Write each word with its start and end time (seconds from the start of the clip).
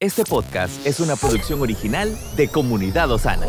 Este 0.00 0.22
podcast 0.22 0.86
es 0.86 1.00
una 1.00 1.16
producción 1.16 1.60
original 1.60 2.16
de 2.36 2.46
Comunidad 2.46 3.10
Osana. 3.10 3.48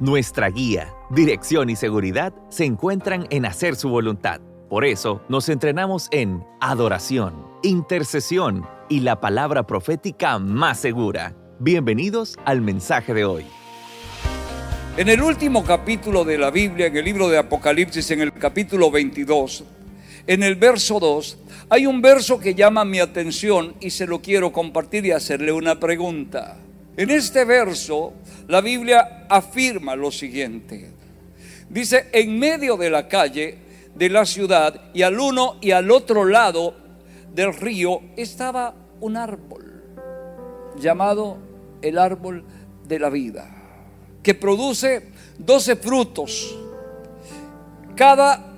Nuestra 0.00 0.50
guía, 0.50 0.92
dirección 1.08 1.70
y 1.70 1.76
seguridad 1.76 2.32
se 2.48 2.64
encuentran 2.64 3.28
en 3.30 3.46
hacer 3.46 3.76
su 3.76 3.90
voluntad. 3.90 4.40
Por 4.68 4.84
eso 4.84 5.22
nos 5.28 5.48
entrenamos 5.48 6.08
en 6.10 6.44
adoración, 6.60 7.32
intercesión 7.62 8.66
y 8.88 9.02
la 9.02 9.20
palabra 9.20 9.68
profética 9.68 10.40
más 10.40 10.80
segura. 10.80 11.36
Bienvenidos 11.60 12.36
al 12.44 12.60
mensaje 12.60 13.14
de 13.14 13.24
hoy. 13.24 13.46
En 14.96 15.08
el 15.08 15.22
último 15.22 15.64
capítulo 15.64 16.24
de 16.24 16.38
la 16.38 16.50
Biblia, 16.50 16.86
en 16.86 16.96
el 16.96 17.04
libro 17.04 17.28
de 17.28 17.38
Apocalipsis, 17.38 18.10
en 18.10 18.20
el 18.20 18.32
capítulo 18.32 18.90
22, 18.90 19.62
en 20.30 20.44
el 20.44 20.54
verso 20.54 21.00
2, 21.00 21.38
hay 21.70 21.86
un 21.86 22.00
verso 22.00 22.38
que 22.38 22.54
llama 22.54 22.84
mi 22.84 23.00
atención 23.00 23.74
y 23.80 23.90
se 23.90 24.06
lo 24.06 24.22
quiero 24.22 24.52
compartir 24.52 25.04
y 25.04 25.10
hacerle 25.10 25.50
una 25.50 25.80
pregunta. 25.80 26.56
En 26.96 27.10
este 27.10 27.44
verso, 27.44 28.12
la 28.46 28.60
Biblia 28.60 29.26
afirma 29.28 29.96
lo 29.96 30.12
siguiente. 30.12 30.92
Dice, 31.68 32.10
en 32.12 32.38
medio 32.38 32.76
de 32.76 32.90
la 32.90 33.08
calle 33.08 33.58
de 33.96 34.08
la 34.08 34.24
ciudad 34.24 34.92
y 34.94 35.02
al 35.02 35.18
uno 35.18 35.56
y 35.60 35.72
al 35.72 35.90
otro 35.90 36.24
lado 36.24 36.76
del 37.34 37.52
río 37.52 38.00
estaba 38.16 38.72
un 39.00 39.16
árbol 39.16 39.82
llamado 40.78 41.38
el 41.82 41.98
árbol 41.98 42.44
de 42.86 43.00
la 43.00 43.10
vida, 43.10 43.50
que 44.22 44.36
produce 44.36 45.08
doce 45.38 45.74
frutos. 45.74 46.56
Cada 47.96 48.49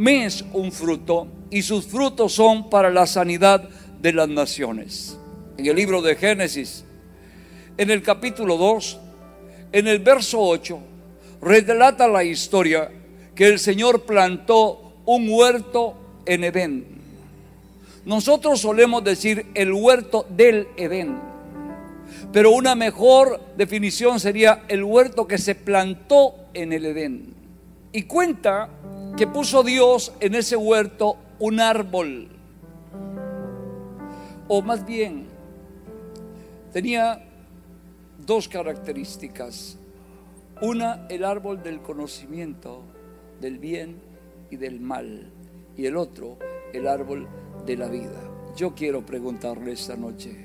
mes 0.00 0.46
un 0.54 0.72
fruto 0.72 1.26
y 1.50 1.60
sus 1.60 1.84
frutos 1.84 2.32
son 2.32 2.70
para 2.70 2.88
la 2.88 3.06
sanidad 3.06 3.68
de 4.00 4.14
las 4.14 4.30
naciones. 4.30 5.18
En 5.58 5.66
el 5.66 5.76
libro 5.76 6.00
de 6.00 6.16
Génesis, 6.16 6.86
en 7.76 7.90
el 7.90 8.02
capítulo 8.02 8.56
2, 8.56 8.98
en 9.72 9.86
el 9.86 9.98
verso 9.98 10.40
8, 10.40 10.78
relata 11.42 12.08
la 12.08 12.24
historia 12.24 12.90
que 13.34 13.46
el 13.46 13.58
Señor 13.58 14.06
plantó 14.06 14.94
un 15.04 15.28
huerto 15.28 15.96
en 16.24 16.44
Edén. 16.44 16.86
Nosotros 18.06 18.58
solemos 18.58 19.04
decir 19.04 19.48
el 19.52 19.70
huerto 19.70 20.24
del 20.30 20.68
Edén, 20.78 21.18
pero 22.32 22.52
una 22.52 22.74
mejor 22.74 23.38
definición 23.54 24.18
sería 24.18 24.64
el 24.68 24.82
huerto 24.82 25.28
que 25.28 25.36
se 25.36 25.54
plantó 25.54 26.36
en 26.54 26.72
el 26.72 26.86
Edén. 26.86 27.34
Y 27.92 28.04
cuenta 28.04 28.70
que 29.16 29.26
puso 29.26 29.62
Dios 29.62 30.12
en 30.20 30.34
ese 30.34 30.56
huerto 30.56 31.16
un 31.38 31.60
árbol. 31.60 32.28
O 34.48 34.62
más 34.62 34.84
bien, 34.84 35.26
tenía 36.72 37.24
dos 38.26 38.48
características. 38.48 39.78
Una, 40.62 41.06
el 41.08 41.24
árbol 41.24 41.62
del 41.62 41.80
conocimiento 41.80 42.82
del 43.40 43.58
bien 43.58 43.96
y 44.50 44.56
del 44.56 44.80
mal. 44.80 45.30
Y 45.76 45.86
el 45.86 45.96
otro, 45.96 46.38
el 46.72 46.86
árbol 46.86 47.26
de 47.66 47.76
la 47.76 47.88
vida. 47.88 48.20
Yo 48.56 48.74
quiero 48.74 49.06
preguntarle 49.06 49.72
esta 49.72 49.96
noche, 49.96 50.36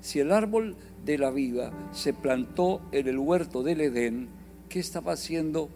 si 0.00 0.20
el 0.20 0.32
árbol 0.32 0.76
de 1.04 1.18
la 1.18 1.30
vida 1.30 1.72
se 1.92 2.12
plantó 2.12 2.80
en 2.90 3.06
el 3.06 3.18
huerto 3.18 3.62
del 3.62 3.80
Edén, 3.82 4.28
¿qué 4.68 4.80
estaba 4.80 5.12
haciendo 5.12 5.68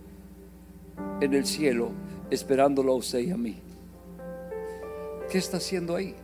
en 1.20 1.34
el 1.34 1.46
cielo 1.46 1.92
esperándolo 2.30 2.92
a 2.92 2.96
usted 2.96 3.20
y 3.20 3.30
a 3.30 3.36
mí? 3.36 3.56
¿Qué 5.30 5.38
está 5.38 5.58
haciendo 5.58 5.94
ahí? 5.94 6.14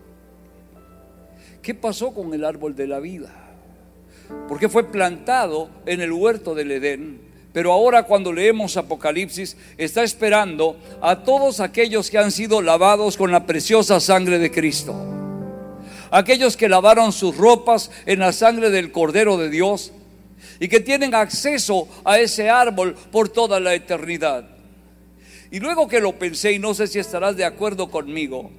¿Qué 1.63 1.75
pasó 1.75 2.13
con 2.13 2.33
el 2.35 2.45
árbol 2.45 2.75
de 2.75 2.87
la 2.87 3.01
vida? 3.01 3.33
Porque 4.49 4.69
fue 4.69 4.85
plantado 4.85 5.69
en 5.87 6.01
el 6.01 6.13
huerto 6.13 6.55
del 6.55 6.71
Edén, 6.71 7.21
pero 7.53 7.73
ahora 7.73 8.03
cuando 8.03 8.33
leemos 8.33 8.77
Apocalipsis 8.77 9.57
está 9.79 10.03
esperando 10.03 10.77
a 11.01 11.23
todos 11.23 11.61
aquellos 11.61 12.11
que 12.11 12.19
han 12.19 12.33
sido 12.33 12.63
lavados 12.63 13.17
con 13.17 13.31
la 13.31 13.47
preciosa 13.47 14.01
sangre 14.01 14.39
de 14.39 14.51
Cristo. 14.51 14.95
Aquellos 16.11 16.57
que 16.57 16.69
lavaron 16.69 17.13
sus 17.13 17.37
ropas 17.37 17.91
en 18.07 18.21
la 18.21 18.33
sangre 18.33 18.71
del 18.71 18.93
Cordero 18.93 19.37
de 19.37 19.51
Dios 19.51 19.93
y 20.61 20.69
que 20.69 20.81
tienen 20.81 21.15
acceso 21.15 21.89
a 22.05 22.19
ese 22.19 22.51
árbol 22.51 22.95
por 23.11 23.29
toda 23.29 23.61
la 23.61 23.75
eternidad. 23.75 24.54
Y 25.55 25.61
luego 25.61 25.87
que 25.87 26.01
lo 26.01 26.19
pensé, 26.19 26.51
y 26.51 26.59
no 26.59 26.75
sé 26.75 26.89
si 26.89 26.99
estarás 26.99 27.37
de 27.37 27.45
acuerdo 27.45 27.89
conmigo, 27.89 28.51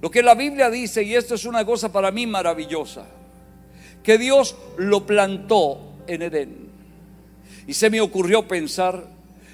lo 0.00 0.10
que 0.10 0.24
la 0.24 0.34
Biblia 0.34 0.70
dice, 0.70 1.04
y 1.04 1.14
esto 1.14 1.36
es 1.36 1.44
una 1.44 1.64
cosa 1.64 1.92
para 1.92 2.10
mí 2.10 2.26
maravillosa, 2.26 3.06
que 4.02 4.18
Dios 4.18 4.56
lo 4.76 5.06
plantó 5.06 5.78
en 6.08 6.22
Edén. 6.22 6.56
Y 7.68 7.74
se 7.74 7.90
me 7.90 8.00
ocurrió 8.00 8.48
pensar 8.48 9.04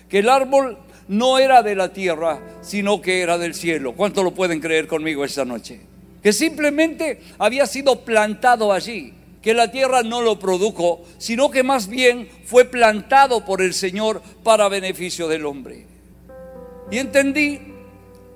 que 0.08 0.20
el 0.20 0.30
árbol 0.30 0.78
no 1.08 1.38
era 1.38 1.62
de 1.62 1.74
la 1.74 1.92
tierra, 1.92 2.40
sino 2.62 3.02
que 3.02 3.20
era 3.20 3.36
del 3.36 3.52
cielo. 3.52 3.92
¿Cuánto 3.92 4.22
lo 4.22 4.30
pueden 4.30 4.58
creer 4.58 4.86
conmigo 4.86 5.26
esta 5.26 5.44
noche? 5.44 5.80
Que 6.22 6.32
simplemente 6.32 7.20
había 7.38 7.66
sido 7.66 8.00
plantado 8.00 8.72
allí, 8.72 9.12
que 9.42 9.52
la 9.52 9.70
tierra 9.70 10.02
no 10.04 10.22
lo 10.22 10.38
produjo, 10.38 11.04
sino 11.18 11.50
que 11.50 11.62
más 11.62 11.86
bien 11.86 12.30
fue 12.46 12.64
plantado 12.64 13.44
por 13.44 13.60
el 13.60 13.74
Señor 13.74 14.22
para 14.42 14.70
beneficio 14.70 15.28
del 15.28 15.44
hombre. 15.44 15.97
Y 16.90 16.98
entendí 16.98 17.60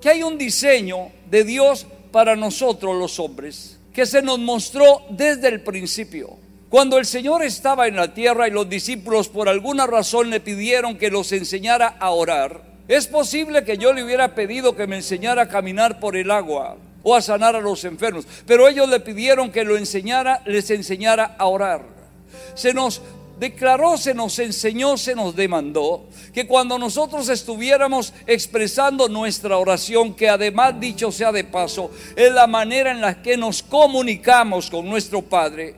que 0.01 0.09
hay 0.09 0.23
un 0.23 0.37
diseño 0.37 1.09
de 1.29 1.43
Dios 1.43 1.87
para 2.11 2.35
nosotros 2.35 2.95
los 2.95 3.19
hombres 3.19 3.79
que 3.93 4.05
se 4.05 4.21
nos 4.21 4.39
mostró 4.39 5.03
desde 5.09 5.47
el 5.47 5.61
principio. 5.61 6.37
Cuando 6.69 6.97
el 6.97 7.05
Señor 7.05 7.43
estaba 7.43 7.87
en 7.87 7.95
la 7.95 8.13
tierra 8.13 8.47
y 8.47 8.51
los 8.51 8.67
discípulos 8.67 9.29
por 9.29 9.47
alguna 9.47 9.85
razón 9.85 10.31
le 10.31 10.39
pidieron 10.39 10.97
que 10.97 11.11
los 11.11 11.31
enseñara 11.31 11.87
a 11.99 12.09
orar, 12.09 12.63
es 12.87 13.07
posible 13.07 13.63
que 13.63 13.77
yo 13.77 13.93
le 13.93 14.03
hubiera 14.03 14.33
pedido 14.33 14.75
que 14.75 14.87
me 14.87 14.97
enseñara 14.97 15.43
a 15.43 15.47
caminar 15.47 15.99
por 15.99 16.17
el 16.17 16.31
agua 16.31 16.77
o 17.03 17.15
a 17.15 17.21
sanar 17.21 17.55
a 17.55 17.61
los 17.61 17.85
enfermos, 17.85 18.25
pero 18.47 18.67
ellos 18.67 18.89
le 18.89 18.99
pidieron 18.99 19.51
que 19.51 19.63
lo 19.63 19.77
enseñara, 19.77 20.41
les 20.45 20.69
enseñara 20.71 21.35
a 21.37 21.45
orar. 21.45 21.83
Se 22.55 22.73
nos 22.73 23.01
declaró, 23.39 23.97
se 23.97 24.13
nos 24.13 24.37
enseñó, 24.39 24.97
se 24.97 25.15
nos 25.15 25.35
demandó 25.35 26.05
que 26.33 26.47
cuando 26.47 26.77
nosotros 26.77 27.29
estuviéramos 27.29 28.13
expresando 28.27 29.09
nuestra 29.09 29.57
oración, 29.57 30.13
que 30.13 30.29
además 30.29 30.79
dicho 30.79 31.11
sea 31.11 31.31
de 31.31 31.43
paso, 31.43 31.91
es 32.15 32.31
la 32.31 32.47
manera 32.47 32.91
en 32.91 33.01
la 33.01 33.21
que 33.21 33.37
nos 33.37 33.63
comunicamos 33.63 34.69
con 34.69 34.89
nuestro 34.89 35.21
Padre, 35.21 35.75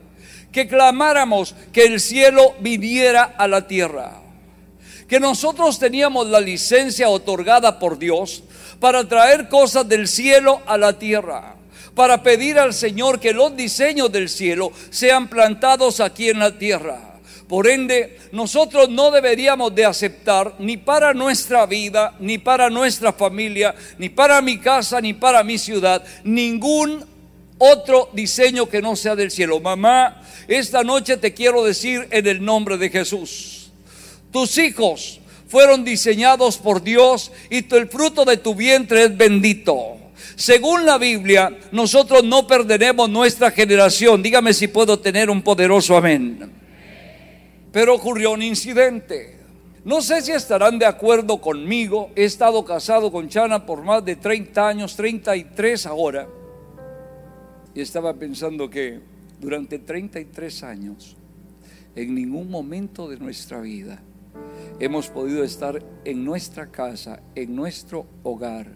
que 0.52 0.68
clamáramos 0.68 1.54
que 1.72 1.84
el 1.84 2.00
cielo 2.00 2.54
viniera 2.60 3.34
a 3.36 3.48
la 3.48 3.66
tierra, 3.66 4.20
que 5.08 5.20
nosotros 5.20 5.78
teníamos 5.78 6.26
la 6.28 6.40
licencia 6.40 7.08
otorgada 7.08 7.78
por 7.78 7.98
Dios 7.98 8.42
para 8.80 9.06
traer 9.08 9.48
cosas 9.48 9.88
del 9.88 10.08
cielo 10.08 10.62
a 10.66 10.76
la 10.76 10.98
tierra 10.98 11.56
para 11.96 12.22
pedir 12.22 12.58
al 12.58 12.74
Señor 12.74 13.18
que 13.18 13.32
los 13.32 13.56
diseños 13.56 14.12
del 14.12 14.28
cielo 14.28 14.70
sean 14.90 15.28
plantados 15.28 16.00
aquí 16.00 16.28
en 16.28 16.38
la 16.38 16.58
tierra. 16.58 17.05
Por 17.48 17.68
ende, 17.68 18.18
nosotros 18.32 18.88
no 18.88 19.12
deberíamos 19.12 19.72
de 19.74 19.84
aceptar 19.84 20.56
ni 20.58 20.76
para 20.76 21.14
nuestra 21.14 21.64
vida, 21.64 22.14
ni 22.18 22.38
para 22.38 22.70
nuestra 22.70 23.12
familia, 23.12 23.74
ni 23.98 24.08
para 24.08 24.42
mi 24.42 24.58
casa, 24.58 25.00
ni 25.00 25.14
para 25.14 25.44
mi 25.44 25.56
ciudad, 25.56 26.02
ningún 26.24 27.04
otro 27.58 28.10
diseño 28.12 28.68
que 28.68 28.82
no 28.82 28.96
sea 28.96 29.14
del 29.14 29.30
cielo. 29.30 29.60
Mamá, 29.60 30.22
esta 30.48 30.82
noche 30.82 31.16
te 31.18 31.34
quiero 31.34 31.62
decir 31.62 32.08
en 32.10 32.26
el 32.26 32.44
nombre 32.44 32.78
de 32.78 32.90
Jesús, 32.90 33.70
tus 34.32 34.58
hijos 34.58 35.20
fueron 35.48 35.84
diseñados 35.84 36.58
por 36.58 36.82
Dios 36.82 37.30
y 37.48 37.72
el 37.74 37.88
fruto 37.88 38.24
de 38.24 38.38
tu 38.38 38.56
vientre 38.56 39.04
es 39.04 39.16
bendito. 39.16 39.98
Según 40.34 40.84
la 40.84 40.98
Biblia, 40.98 41.56
nosotros 41.70 42.24
no 42.24 42.46
perderemos 42.46 43.08
nuestra 43.08 43.52
generación. 43.52 44.22
Dígame 44.22 44.52
si 44.52 44.66
puedo 44.66 44.98
tener 44.98 45.30
un 45.30 45.42
poderoso 45.42 45.96
amén. 45.96 46.65
Pero 47.76 47.94
ocurrió 47.94 48.32
un 48.32 48.40
incidente. 48.40 49.36
No 49.84 50.00
sé 50.00 50.22
si 50.22 50.32
estarán 50.32 50.78
de 50.78 50.86
acuerdo 50.86 51.42
conmigo. 51.42 52.10
He 52.16 52.24
estado 52.24 52.64
casado 52.64 53.12
con 53.12 53.28
Chana 53.28 53.66
por 53.66 53.82
más 53.82 54.02
de 54.02 54.16
30 54.16 54.66
años, 54.66 54.96
33 54.96 55.84
ahora. 55.84 56.26
Y 57.74 57.82
estaba 57.82 58.14
pensando 58.14 58.70
que 58.70 59.00
durante 59.38 59.78
33 59.78 60.62
años, 60.62 61.18
en 61.94 62.14
ningún 62.14 62.50
momento 62.50 63.10
de 63.10 63.18
nuestra 63.18 63.60
vida, 63.60 64.00
hemos 64.80 65.10
podido 65.10 65.44
estar 65.44 65.82
en 66.06 66.24
nuestra 66.24 66.68
casa, 66.68 67.20
en 67.34 67.54
nuestro 67.54 68.06
hogar, 68.22 68.68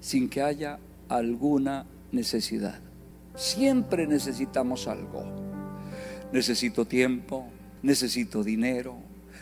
sin 0.00 0.28
que 0.28 0.42
haya 0.42 0.78
alguna 1.08 1.86
necesidad. 2.12 2.78
Siempre 3.36 4.06
necesitamos 4.06 4.86
algo. 4.86 5.24
Necesito 6.30 6.84
tiempo, 6.84 7.47
necesito 7.82 8.42
dinero, 8.42 8.96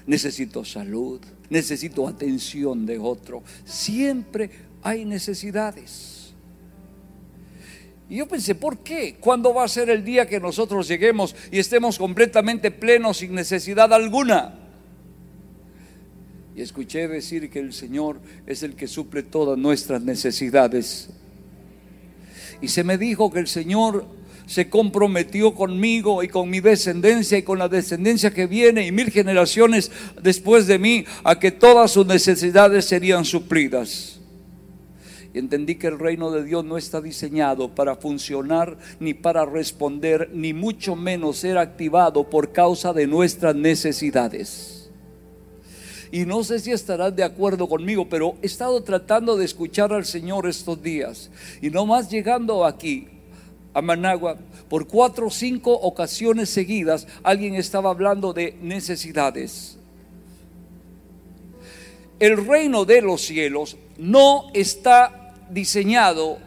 necesito 0.06 0.64
salud, 0.64 1.20
necesito 1.50 2.06
atención 2.06 2.86
de 2.86 2.98
otro. 2.98 3.42
Siempre 3.64 4.50
hay 4.82 5.04
necesidades. 5.04 6.34
Y 8.08 8.16
yo 8.16 8.28
pensé, 8.28 8.54
¿por 8.54 8.78
qué? 8.78 9.16
¿Cuándo 9.18 9.52
va 9.52 9.64
a 9.64 9.68
ser 9.68 9.90
el 9.90 10.04
día 10.04 10.26
que 10.26 10.38
nosotros 10.38 10.86
lleguemos 10.86 11.34
y 11.50 11.58
estemos 11.58 11.98
completamente 11.98 12.70
plenos 12.70 13.18
sin 13.18 13.34
necesidad 13.34 13.92
alguna? 13.92 14.54
Y 16.54 16.62
escuché 16.62 17.08
decir 17.08 17.50
que 17.50 17.58
el 17.58 17.72
Señor 17.72 18.20
es 18.46 18.62
el 18.62 18.76
que 18.76 18.86
suple 18.86 19.22
todas 19.22 19.58
nuestras 19.58 20.02
necesidades. 20.02 21.10
Y 22.62 22.68
se 22.68 22.84
me 22.84 22.96
dijo 22.96 23.30
que 23.30 23.40
el 23.40 23.48
Señor 23.48 24.06
se 24.46 24.70
comprometió 24.70 25.54
conmigo 25.54 26.22
y 26.22 26.28
con 26.28 26.48
mi 26.48 26.60
descendencia 26.60 27.37
y 27.37 27.43
con 27.43 27.58
la 27.58 27.69
descendencia 27.69 28.32
que 28.32 28.46
viene 28.46 28.87
y 28.87 28.93
mil 28.93 29.10
generaciones 29.10 29.90
después 30.22 30.66
de 30.66 30.78
mí 30.78 31.04
a 31.25 31.38
que 31.38 31.50
todas 31.50 31.90
sus 31.90 32.06
necesidades 32.06 32.84
serían 32.84 33.25
suplidas. 33.25 34.20
Y 35.34 35.38
entendí 35.38 35.75
que 35.75 35.88
el 35.88 35.98
reino 35.98 36.31
de 36.31 36.44
Dios 36.44 36.64
no 36.64 36.78
está 36.78 37.02
diseñado 37.02 37.75
para 37.75 37.96
funcionar 37.96 38.78
ni 39.00 39.12
para 39.12 39.44
responder, 39.44 40.31
ni 40.32 40.54
mucho 40.54 40.96
menos 40.96 41.38
ser 41.38 41.58
activado 41.58 42.31
por 42.31 42.52
causa 42.52 42.94
de 42.94 43.06
nuestras 43.06 43.54
necesidades. 43.54 44.90
Y 46.12 46.25
no 46.25 46.44
sé 46.44 46.60
si 46.60 46.70
estarás 46.70 47.14
de 47.14 47.25
acuerdo 47.25 47.69
conmigo, 47.69 48.08
pero 48.08 48.37
he 48.40 48.46
estado 48.46 48.82
tratando 48.82 49.37
de 49.37 49.44
escuchar 49.44 49.93
al 49.93 50.04
Señor 50.04 50.46
estos 50.46 50.81
días. 50.81 51.31
Y 51.60 51.69
no 51.69 51.84
más 51.84 52.08
llegando 52.08 52.64
aquí, 52.64 53.08
a 53.76 53.82
Managua, 53.82 54.38
por 54.70 54.88
cuatro 54.88 55.26
o 55.26 55.31
cinco 55.31 55.70
ocasiones 55.70 56.49
seguidas 56.49 57.06
alguien 57.23 57.55
estaba 57.55 57.90
hablando 57.90 58.32
de 58.32 58.56
necesidades. 58.62 59.76
El 62.19 62.46
reino 62.46 62.87
de 62.87 63.02
los 63.02 63.20
cielos 63.20 63.76
no 63.99 64.46
está 64.55 65.34
diseñado 65.50 66.38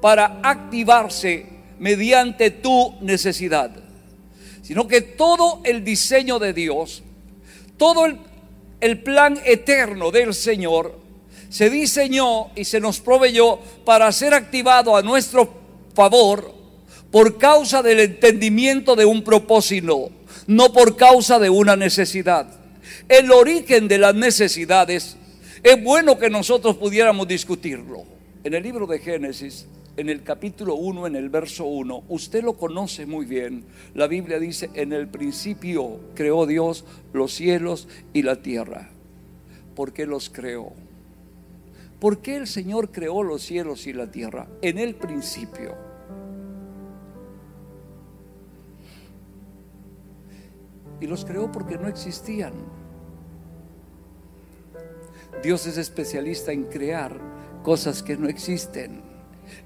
para 0.00 0.38
activarse 0.40 1.46
mediante 1.80 2.52
tu 2.52 2.94
necesidad, 3.00 3.72
sino 4.62 4.86
que 4.86 5.00
todo 5.00 5.62
el 5.64 5.82
diseño 5.82 6.38
de 6.38 6.52
Dios, 6.52 7.02
todo 7.76 8.06
el, 8.06 8.18
el 8.80 9.02
plan 9.02 9.36
eterno 9.44 10.12
del 10.12 10.32
Señor, 10.32 10.96
se 11.48 11.68
diseñó 11.70 12.52
y 12.54 12.64
se 12.64 12.78
nos 12.78 13.00
proveyó 13.00 13.58
para 13.84 14.12
ser 14.12 14.32
activado 14.32 14.96
a 14.96 15.02
nuestro 15.02 15.61
favor 15.94 16.52
por 17.10 17.38
causa 17.38 17.82
del 17.82 18.00
entendimiento 18.00 18.96
de 18.96 19.04
un 19.04 19.22
propósito, 19.22 20.10
no 20.46 20.72
por 20.72 20.96
causa 20.96 21.38
de 21.38 21.50
una 21.50 21.76
necesidad. 21.76 22.48
El 23.08 23.30
origen 23.30 23.88
de 23.88 23.98
las 23.98 24.14
necesidades 24.14 25.16
es 25.62 25.84
bueno 25.84 26.18
que 26.18 26.30
nosotros 26.30 26.76
pudiéramos 26.76 27.28
discutirlo. 27.28 28.04
En 28.44 28.54
el 28.54 28.62
libro 28.62 28.86
de 28.86 28.98
Génesis, 28.98 29.66
en 29.96 30.08
el 30.08 30.22
capítulo 30.22 30.74
1, 30.74 31.06
en 31.06 31.16
el 31.16 31.28
verso 31.28 31.64
1, 31.66 32.04
usted 32.08 32.42
lo 32.42 32.54
conoce 32.54 33.04
muy 33.04 33.26
bien. 33.26 33.64
La 33.94 34.06
Biblia 34.06 34.38
dice, 34.38 34.70
en 34.74 34.92
el 34.92 35.06
principio 35.06 36.00
creó 36.14 36.46
Dios 36.46 36.84
los 37.12 37.34
cielos 37.34 37.88
y 38.14 38.22
la 38.22 38.42
tierra. 38.42 38.88
¿Por 39.76 39.92
qué 39.92 40.06
los 40.06 40.30
creó? 40.30 40.72
¿Por 42.02 42.18
qué 42.18 42.34
el 42.34 42.48
Señor 42.48 42.90
creó 42.90 43.22
los 43.22 43.42
cielos 43.42 43.86
y 43.86 43.92
la 43.92 44.10
tierra? 44.10 44.48
En 44.60 44.76
el 44.76 44.96
principio. 44.96 45.76
Y 51.00 51.06
los 51.06 51.24
creó 51.24 51.52
porque 51.52 51.78
no 51.78 51.86
existían. 51.86 52.54
Dios 55.44 55.64
es 55.68 55.76
especialista 55.76 56.50
en 56.50 56.64
crear 56.64 57.20
cosas 57.62 58.02
que 58.02 58.16
no 58.16 58.26
existen. 58.28 59.02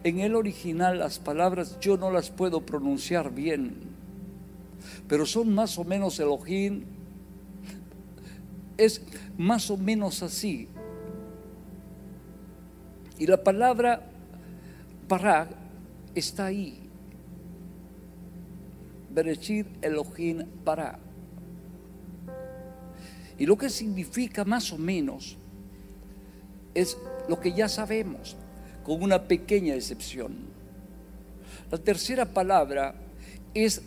En 0.04 0.20
el 0.20 0.34
original 0.34 0.98
las 0.98 1.18
palabras 1.18 1.78
yo 1.80 1.96
no 1.96 2.10
las 2.10 2.28
puedo 2.28 2.66
pronunciar 2.66 3.32
bien, 3.32 3.78
pero 5.08 5.24
son 5.24 5.54
más 5.54 5.78
o 5.78 5.84
menos 5.84 6.20
Elohim. 6.20 6.84
Es 8.76 9.00
más 9.38 9.70
o 9.70 9.78
menos 9.78 10.22
así. 10.22 10.68
Y 13.18 13.26
la 13.26 13.42
palabra 13.42 14.00
para 15.08 15.48
está 16.14 16.46
ahí. 16.46 16.78
Berechir 19.10 19.66
Elohim 19.80 20.44
para. 20.64 20.98
Y 23.38 23.46
lo 23.46 23.56
que 23.56 23.70
significa 23.70 24.44
más 24.44 24.72
o 24.72 24.78
menos 24.78 25.36
es 26.74 26.96
lo 27.28 27.40
que 27.40 27.52
ya 27.52 27.68
sabemos, 27.68 28.36
con 28.84 29.02
una 29.02 29.22
pequeña 29.22 29.74
excepción. 29.74 30.34
La 31.70 31.78
tercera 31.78 32.26
palabra 32.26 32.94
es, 33.54 33.82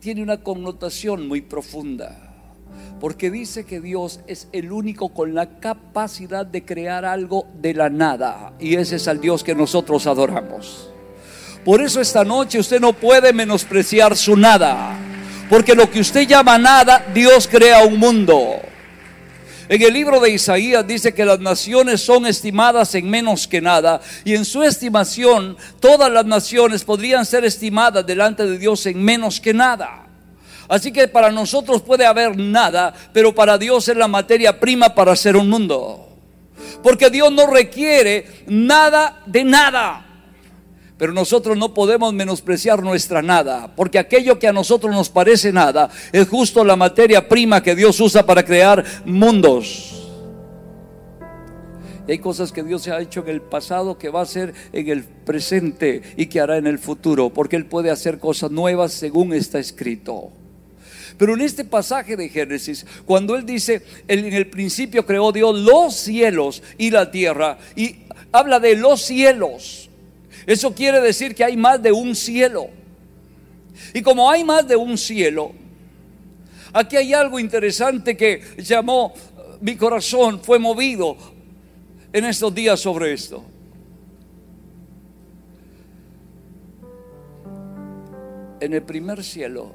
tiene 0.00 0.22
una 0.22 0.42
connotación 0.42 1.26
muy 1.28 1.40
profunda 1.40 2.27
porque 3.00 3.30
dice 3.30 3.64
que 3.64 3.80
Dios 3.80 4.20
es 4.26 4.48
el 4.52 4.72
único 4.72 5.10
con 5.10 5.34
la 5.34 5.60
capacidad 5.60 6.44
de 6.44 6.64
crear 6.64 7.04
algo 7.04 7.46
de 7.60 7.74
la 7.74 7.90
nada. 7.90 8.52
Y 8.58 8.76
ese 8.76 8.96
es 8.96 9.06
el 9.06 9.20
Dios 9.20 9.44
que 9.44 9.54
nosotros 9.54 10.06
adoramos. 10.06 10.90
Por 11.64 11.82
eso 11.82 12.00
esta 12.00 12.24
noche 12.24 12.58
usted 12.58 12.80
no 12.80 12.92
puede 12.92 13.32
menospreciar 13.32 14.16
su 14.16 14.36
nada. 14.36 14.96
Porque 15.48 15.74
lo 15.74 15.90
que 15.90 16.00
usted 16.00 16.26
llama 16.26 16.58
nada, 16.58 17.06
Dios 17.14 17.48
crea 17.48 17.84
un 17.84 17.98
mundo. 17.98 18.60
En 19.68 19.82
el 19.82 19.92
libro 19.92 20.18
de 20.18 20.30
Isaías 20.30 20.86
dice 20.86 21.12
que 21.12 21.26
las 21.26 21.40
naciones 21.40 22.00
son 22.00 22.26
estimadas 22.26 22.94
en 22.94 23.08
menos 23.08 23.46
que 23.46 23.60
nada 23.60 24.00
y 24.24 24.34
en 24.34 24.46
su 24.46 24.62
estimación 24.62 25.58
todas 25.78 26.10
las 26.10 26.24
naciones 26.24 26.84
podrían 26.84 27.26
ser 27.26 27.44
estimadas 27.44 28.06
delante 28.06 28.46
de 28.46 28.56
Dios 28.56 28.86
en 28.86 29.04
menos 29.04 29.42
que 29.42 29.52
nada. 29.52 30.07
Así 30.68 30.92
que 30.92 31.08
para 31.08 31.30
nosotros 31.30 31.82
puede 31.82 32.04
haber 32.04 32.36
nada, 32.36 32.92
pero 33.12 33.34
para 33.34 33.56
Dios 33.56 33.88
es 33.88 33.96
la 33.96 34.06
materia 34.06 34.60
prima 34.60 34.94
para 34.94 35.12
hacer 35.12 35.36
un 35.36 35.48
mundo. 35.48 36.08
Porque 36.82 37.08
Dios 37.08 37.32
no 37.32 37.46
requiere 37.46 38.26
nada 38.46 39.22
de 39.26 39.44
nada. 39.44 40.04
Pero 40.98 41.12
nosotros 41.12 41.56
no 41.56 41.72
podemos 41.72 42.12
menospreciar 42.12 42.82
nuestra 42.82 43.22
nada, 43.22 43.72
porque 43.76 44.00
aquello 44.00 44.38
que 44.38 44.48
a 44.48 44.52
nosotros 44.52 44.92
nos 44.92 45.08
parece 45.08 45.52
nada 45.52 45.88
es 46.10 46.28
justo 46.28 46.64
la 46.64 46.74
materia 46.74 47.28
prima 47.28 47.62
que 47.62 47.76
Dios 47.76 48.00
usa 48.00 48.26
para 48.26 48.44
crear 48.44 48.84
mundos. 49.04 49.94
Y 52.08 52.12
hay 52.12 52.18
cosas 52.18 52.50
que 52.52 52.64
Dios 52.64 52.88
ha 52.88 53.00
hecho 53.00 53.20
en 53.20 53.28
el 53.28 53.42
pasado 53.42 53.96
que 53.96 54.08
va 54.08 54.20
a 54.20 54.22
hacer 54.24 54.54
en 54.72 54.88
el 54.88 55.04
presente 55.04 56.02
y 56.16 56.26
que 56.26 56.40
hará 56.40 56.56
en 56.56 56.66
el 56.66 56.78
futuro, 56.78 57.30
porque 57.30 57.54
Él 57.54 57.66
puede 57.66 57.90
hacer 57.90 58.18
cosas 58.18 58.50
nuevas 58.50 58.92
según 58.92 59.32
está 59.32 59.60
escrito. 59.60 60.32
Pero 61.18 61.34
en 61.34 61.40
este 61.40 61.64
pasaje 61.64 62.16
de 62.16 62.28
Génesis, 62.28 62.86
cuando 63.04 63.34
él 63.34 63.44
dice, 63.44 63.82
en 64.06 64.32
el 64.32 64.46
principio 64.46 65.04
creó 65.04 65.32
Dios 65.32 65.58
los 65.58 65.94
cielos 65.96 66.62
y 66.78 66.90
la 66.90 67.10
tierra, 67.10 67.58
y 67.74 67.96
habla 68.30 68.60
de 68.60 68.76
los 68.76 69.02
cielos, 69.02 69.90
eso 70.46 70.72
quiere 70.72 71.00
decir 71.00 71.34
que 71.34 71.44
hay 71.44 71.56
más 71.56 71.82
de 71.82 71.90
un 71.90 72.14
cielo. 72.14 72.68
Y 73.92 74.00
como 74.00 74.30
hay 74.30 74.44
más 74.44 74.66
de 74.68 74.76
un 74.76 74.96
cielo, 74.96 75.52
aquí 76.72 76.96
hay 76.96 77.12
algo 77.12 77.40
interesante 77.40 78.16
que 78.16 78.40
llamó 78.58 79.12
mi 79.60 79.74
corazón, 79.74 80.40
fue 80.40 80.60
movido 80.60 81.16
en 82.12 82.24
estos 82.26 82.54
días 82.54 82.78
sobre 82.78 83.12
esto. 83.12 83.44
En 88.60 88.72
el 88.72 88.82
primer 88.82 89.24
cielo 89.24 89.74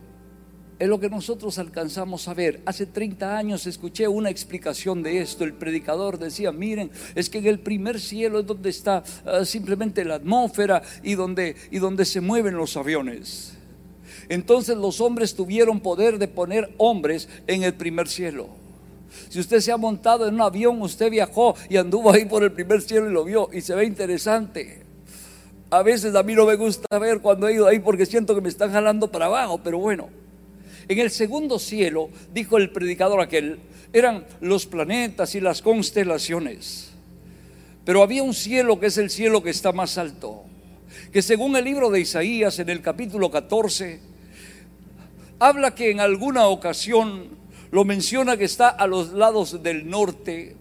es 0.80 0.88
lo 0.88 1.00
que 1.00 1.10
nosotros 1.10 1.58
alcanzamos 1.60 2.28
a 2.28 2.34
ver. 2.34 2.62
Hace 2.66 2.86
30 2.86 3.38
años 3.38 3.68
escuché 3.68 4.08
una 4.08 4.30
explicación 4.30 5.04
de 5.04 5.22
esto. 5.22 5.44
El 5.44 5.54
predicador 5.54 6.18
decía, 6.18 6.52
miren, 6.52 6.92
es 7.16 7.30
que 7.30 7.38
en 7.38 7.48
el 7.48 7.60
primer 7.60 8.00
cielo 8.00 8.40
es 8.40 8.46
donde 8.46 8.70
está 8.70 9.04
ah, 9.26 9.46
simplemente 9.46 10.04
la 10.04 10.16
atmósfera 10.16 10.82
y 11.04 11.16
donde, 11.16 11.56
y 11.72 11.80
donde 11.80 12.06
se 12.06 12.22
mueven 12.22 12.56
los 12.56 12.76
aviones. 12.76 13.54
Entonces 14.30 14.78
los 14.78 15.02
hombres 15.02 15.36
tuvieron 15.36 15.80
poder 15.80 16.18
de 16.18 16.28
poner 16.28 16.74
hombres 16.78 17.30
en 17.48 17.64
el 17.64 17.74
primer 17.74 18.08
cielo. 18.08 18.48
Si 19.30 19.40
usted 19.40 19.60
se 19.60 19.72
ha 19.72 19.78
montado 19.78 20.28
en 20.28 20.36
un 20.36 20.42
avión, 20.42 20.82
usted 20.82 21.12
viajó 21.12 21.56
y 21.70 21.78
anduvo 21.78 22.12
ahí 22.12 22.26
por 22.26 22.44
el 22.44 22.52
primer 22.52 22.82
cielo 22.82 23.10
y 23.10 23.14
lo 23.14 23.24
vio 23.24 23.50
y 23.54 23.62
se 23.62 23.76
ve 23.76 23.86
interesante. 23.86 24.84
A 25.70 25.84
veces 25.84 26.16
a 26.16 26.24
mí 26.24 26.34
no 26.34 26.46
me 26.46 26.56
gusta 26.56 27.00
ver 27.00 27.20
cuando 27.20 27.48
he 27.48 27.54
ido 27.54 27.68
ahí 27.68 27.80
porque 27.80 28.06
siento 28.06 28.36
que 28.36 28.42
me 28.42 28.50
están 28.50 28.72
jalando 28.72 29.12
para 29.12 29.26
abajo, 29.26 29.60
pero 29.64 29.80
bueno. 29.80 30.23
En 30.88 31.00
el 31.00 31.12
segundo 31.12 31.60
cielo, 31.60 32.10
dijo 32.34 32.58
el 32.58 32.72
predicador 32.72 33.22
aquel, 33.22 33.60
eran 33.94 34.26
los 34.42 34.66
planetas 34.66 35.36
y 35.36 35.40
las 35.40 35.62
constelaciones. 35.62 36.92
Pero 37.86 38.02
había 38.02 38.24
un 38.24 38.34
cielo 38.34 38.80
que 38.80 38.88
es 38.88 38.98
el 38.98 39.10
cielo 39.10 39.44
que 39.44 39.50
está 39.50 39.72
más 39.72 39.98
alto, 39.98 40.44
que 41.12 41.22
según 41.22 41.56
el 41.56 41.66
libro 41.66 41.90
de 41.90 42.02
Isaías 42.02 42.60
en 42.60 42.70
el 42.70 42.82
capítulo 42.82 43.30
14, 43.30 44.00
habla 45.40 45.76
que 45.76 45.92
en 45.92 46.00
alguna 46.00 46.48
ocasión 46.48 47.28
lo 47.72 47.86
menciona 47.86 48.38
que 48.38 48.46
está 48.46 48.70
a 48.70 48.88
los 48.88 49.14
lados 49.14 49.64
del 49.64 49.90
norte. 49.90 50.56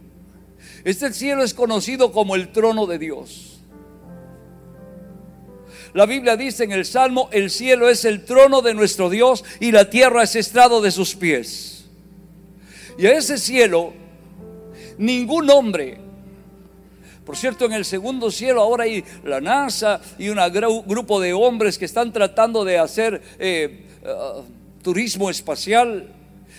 Este 0.85 1.13
cielo 1.13 1.45
es 1.45 1.55
conocido 1.55 2.11
como 2.11 2.35
el 2.35 2.49
trono 2.53 2.87
de 2.87 2.99
Dios. 2.99 3.52
La 5.95 6.07
Biblia 6.07 6.37
dice 6.37 6.65
en 6.65 6.73
el 6.73 6.85
Salmo, 6.87 7.29
el 7.33 7.51
cielo 7.51 7.89
es 7.89 8.05
el 8.05 8.25
trono 8.25 8.63
de 8.63 8.75
nuestro 8.75 9.11
Dios 9.11 9.45
y 9.61 9.73
la 9.73 9.91
tierra 9.91 10.23
es 10.23 10.37
estrado 10.37 10.81
de 10.81 10.91
sus 10.91 11.15
pies. 11.15 11.85
Y 12.99 13.07
a 13.07 13.13
ese 13.13 13.39
cielo, 13.39 13.93
ningún 14.97 15.51
hombre, 15.51 15.99
por 17.25 17.37
cierto, 17.37 17.67
en 17.67 17.73
el 17.73 17.85
segundo 17.85 18.31
cielo 18.31 18.63
ahora 18.63 18.85
hay 18.85 19.05
la 19.25 19.41
NASA 19.41 20.01
y 20.19 20.29
un 20.29 20.39
grupo 20.87 21.21
de 21.21 21.33
hombres 21.33 21.79
que 21.79 21.85
están 21.85 22.13
tratando 22.13 22.65
de 22.65 22.79
hacer 22.79 23.23
eh, 23.39 23.87
uh, 24.03 24.43
turismo 24.83 25.31
espacial. 25.31 26.09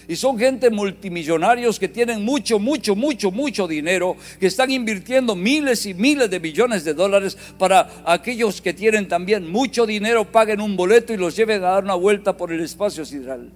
Y 0.07 0.15
son 0.15 0.37
gente 0.37 0.69
multimillonarios 0.69 1.79
que 1.79 1.87
tienen 1.87 2.23
mucho, 2.23 2.59
mucho, 2.59 2.95
mucho, 2.95 3.31
mucho 3.31 3.67
dinero, 3.67 4.17
que 4.39 4.47
están 4.47 4.69
invirtiendo 4.69 5.35
miles 5.35 5.85
y 5.85 5.93
miles 5.93 6.29
de 6.29 6.39
millones 6.39 6.83
de 6.83 6.93
dólares 6.93 7.37
para 7.57 8.03
aquellos 8.05 8.61
que 8.61 8.73
tienen 8.73 9.07
también 9.07 9.49
mucho 9.49 9.85
dinero, 9.85 10.29
paguen 10.29 10.59
un 10.59 10.75
boleto 10.75 11.13
y 11.13 11.17
los 11.17 11.35
lleven 11.35 11.63
a 11.63 11.69
dar 11.69 11.83
una 11.83 11.95
vuelta 11.95 12.35
por 12.35 12.51
el 12.51 12.61
espacio 12.61 13.05
sideral. 13.05 13.51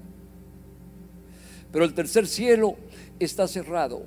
Pero 1.72 1.84
el 1.84 1.94
tercer 1.94 2.28
cielo 2.28 2.78
está 3.20 3.48
cerrado. 3.48 4.04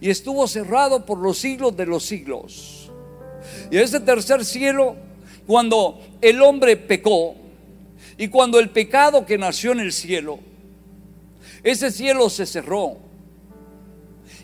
Y 0.00 0.10
estuvo 0.10 0.46
cerrado 0.46 1.06
por 1.06 1.18
los 1.18 1.38
siglos 1.38 1.76
de 1.76 1.86
los 1.86 2.04
siglos. 2.04 2.90
Y 3.70 3.78
ese 3.78 4.00
tercer 4.00 4.44
cielo, 4.44 4.96
cuando 5.46 6.00
el 6.20 6.42
hombre 6.42 6.76
pecó, 6.76 7.34
y 8.18 8.28
cuando 8.28 8.58
el 8.58 8.70
pecado 8.70 9.24
que 9.24 9.38
nació 9.38 9.72
en 9.72 9.80
el 9.80 9.92
cielo, 9.92 10.40
ese 11.70 11.90
cielo 11.90 12.30
se 12.30 12.46
cerró. 12.46 12.98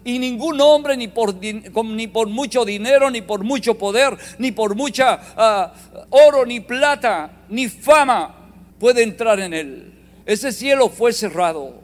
Y 0.04 0.18
ningún 0.18 0.60
hombre, 0.60 0.96
ni 0.96 1.08
por, 1.08 1.34
ni 1.34 2.06
por 2.08 2.28
mucho 2.28 2.64
dinero, 2.64 3.10
ni 3.10 3.22
por 3.22 3.42
mucho 3.42 3.78
poder, 3.78 4.16
ni 4.38 4.52
por 4.52 4.74
mucha 4.74 5.18
ah, 5.36 5.72
oro, 6.10 6.44
ni 6.44 6.60
plata, 6.60 7.44
ni 7.48 7.68
fama, 7.68 8.50
puede 8.78 9.02
entrar 9.02 9.40
en 9.40 9.54
él. 9.54 9.94
Ese 10.26 10.52
cielo 10.52 10.90
fue 10.90 11.12
cerrado. 11.12 11.82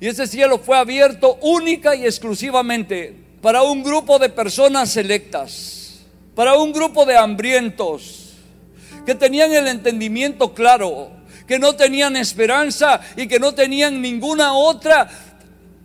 Y 0.00 0.08
ese 0.08 0.26
cielo 0.26 0.58
fue 0.58 0.76
abierto 0.76 1.38
única 1.40 1.94
y 1.94 2.04
exclusivamente 2.04 3.16
para 3.40 3.62
un 3.62 3.82
grupo 3.82 4.18
de 4.18 4.28
personas 4.28 4.90
selectas, 4.90 6.04
para 6.34 6.56
un 6.58 6.72
grupo 6.72 7.06
de 7.06 7.16
hambrientos 7.16 8.34
que 9.06 9.14
tenían 9.14 9.52
el 9.52 9.66
entendimiento 9.68 10.54
claro 10.54 11.10
que 11.46 11.58
no 11.58 11.74
tenían 11.74 12.16
esperanza 12.16 13.00
y 13.16 13.26
que 13.26 13.38
no 13.38 13.54
tenían 13.54 14.00
ninguna 14.00 14.54
otra 14.54 15.08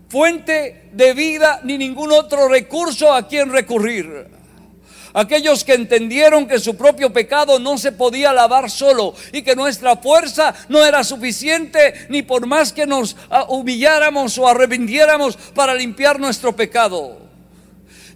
fuente 0.10 0.90
de 0.94 1.14
vida 1.14 1.60
ni 1.64 1.78
ningún 1.78 2.12
otro 2.12 2.48
recurso 2.48 3.14
a 3.14 3.28
quien 3.28 3.52
recurrir. 3.52 4.28
Aquellos 5.14 5.64
que 5.64 5.74
entendieron 5.74 6.48
que 6.48 6.60
su 6.60 6.78
propio 6.78 7.12
pecado 7.12 7.58
no 7.60 7.78
se 7.78 7.92
podía 7.92 8.34
lavar 8.34 8.70
solo 8.70 9.16
y 9.34 9.42
que 9.42 9.56
nuestra 9.56 9.98
fuerza 9.98 10.54
no 10.70 10.86
era 10.86 11.04
suficiente 11.04 12.06
ni 12.10 12.22
por 12.22 12.46
más 12.46 12.72
que 12.72 12.86
nos 12.86 13.16
humilláramos 13.48 14.38
o 14.38 14.48
arrepintiéramos 14.48 15.36
para 15.56 15.74
limpiar 15.74 16.20
nuestro 16.20 16.56
pecado. 16.56 17.27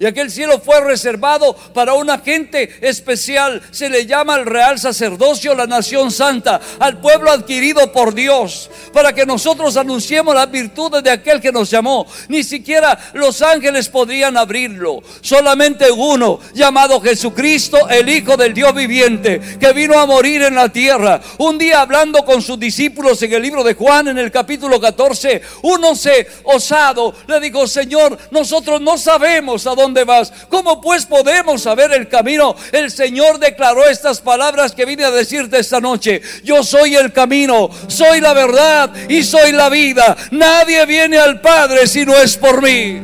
Y 0.02 0.06
aquel 0.08 0.32
cielo 0.32 0.60
fue 0.60 0.82
reservado 0.82 1.56
para 1.76 1.94
una 1.94 2.18
gente 2.18 2.72
especial. 2.82 3.62
Se 3.70 3.88
le 3.88 4.08
llama 4.08 4.34
el 4.34 4.48
real 4.48 4.80
sacerdocio, 4.80 5.54
la 5.54 5.68
nación 5.68 6.10
santa, 6.10 6.60
al 6.80 7.00
pueblo 7.00 7.30
adquirido 7.30 7.92
por 7.92 8.16
Dios, 8.16 8.72
para 8.94 9.14
que 9.14 9.28
nosotros 9.28 9.78
anunciemos 9.78 10.34
las 10.34 10.50
virtudes 10.50 11.04
de 11.04 11.12
aquel 11.12 11.40
que 11.40 11.52
nos 11.52 11.70
llamó. 11.70 12.08
Ni 12.30 12.44
siquiera 12.44 12.98
los 13.14 13.44
ángeles 13.44 13.90
podrían 13.90 14.38
abrirlo. 14.38 15.04
Solamente 15.22 15.92
uno, 15.92 16.40
llamado 16.56 17.00
Jesucristo, 17.00 17.88
el 17.88 18.10
Hijo 18.10 18.36
del 18.36 18.56
Dios 18.56 18.74
viviente, 18.74 19.40
que 19.60 19.72
vino 19.72 20.00
a 20.00 20.08
morir 20.08 20.42
en 20.42 20.56
la 20.56 20.70
tierra. 20.70 21.22
Un 21.38 21.60
día 21.60 21.82
hablando 21.82 22.26
con 22.26 22.42
sus 22.42 22.60
discípulos 22.60 23.22
en 23.22 23.34
el 23.34 23.42
libro 23.44 23.64
de 23.64 23.76
Juan, 23.76 24.08
en 24.08 24.18
el 24.18 24.32
capítulo 24.32 24.82
14, 24.82 25.44
uno 25.62 25.94
se 25.96 26.26
osado 26.46 27.14
le 27.28 27.40
dijo, 27.40 27.68
Señor, 27.68 28.18
nosotros 28.32 28.82
no 28.82 28.98
sabemos 28.98 29.68
a 29.68 29.76
dónde 29.76 29.91
dónde 29.92 30.06
vas. 30.06 30.32
¿Cómo 30.50 30.80
pues 30.80 31.06
podemos 31.06 31.64
saber 31.64 31.92
el 31.92 32.08
camino? 32.08 32.56
El 32.72 32.90
Señor 32.90 33.40
declaró 33.40 33.86
estas 33.88 34.22
palabras 34.22 34.72
que 34.72 34.86
vine 34.86 35.04
a 35.04 35.12
decirte 35.12 35.60
esta 35.60 35.82
noche. 35.82 36.22
Yo 36.44 36.64
soy 36.64 36.96
el 36.96 37.12
camino, 37.12 37.70
soy 37.88 38.22
la 38.22 38.34
verdad 38.34 38.92
y 39.10 39.24
soy 39.24 39.52
la 39.52 39.70
vida. 39.70 40.16
Nadie 40.32 40.86
viene 40.86 41.18
al 41.18 41.42
Padre 41.42 41.88
si 41.88 42.06
no 42.06 42.16
es 42.16 42.38
por 42.38 42.62
mí. 42.62 43.02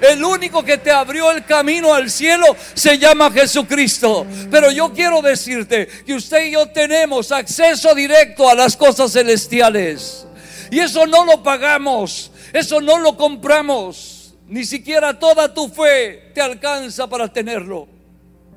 El 0.00 0.24
único 0.24 0.64
que 0.64 0.78
te 0.78 0.90
abrió 0.90 1.30
el 1.30 1.44
camino 1.44 1.94
al 1.94 2.10
cielo 2.10 2.56
se 2.74 2.98
llama 2.98 3.30
Jesucristo. 3.30 4.26
Pero 4.50 4.72
yo 4.72 4.92
quiero 4.92 5.22
decirte 5.22 5.86
que 6.04 6.14
usted 6.14 6.46
y 6.46 6.52
yo 6.52 6.66
tenemos 6.66 7.30
acceso 7.30 7.94
directo 7.94 8.50
a 8.50 8.56
las 8.56 8.76
cosas 8.76 9.12
celestiales. 9.12 10.26
Y 10.72 10.80
eso 10.80 11.06
no 11.06 11.24
lo 11.24 11.44
pagamos, 11.44 12.32
eso 12.52 12.80
no 12.80 12.98
lo 12.98 13.16
compramos. 13.16 14.11
Ni 14.52 14.66
siquiera 14.66 15.18
toda 15.18 15.54
tu 15.54 15.66
fe 15.66 16.30
te 16.34 16.42
alcanza 16.42 17.08
para 17.08 17.26
tenerlo. 17.32 17.88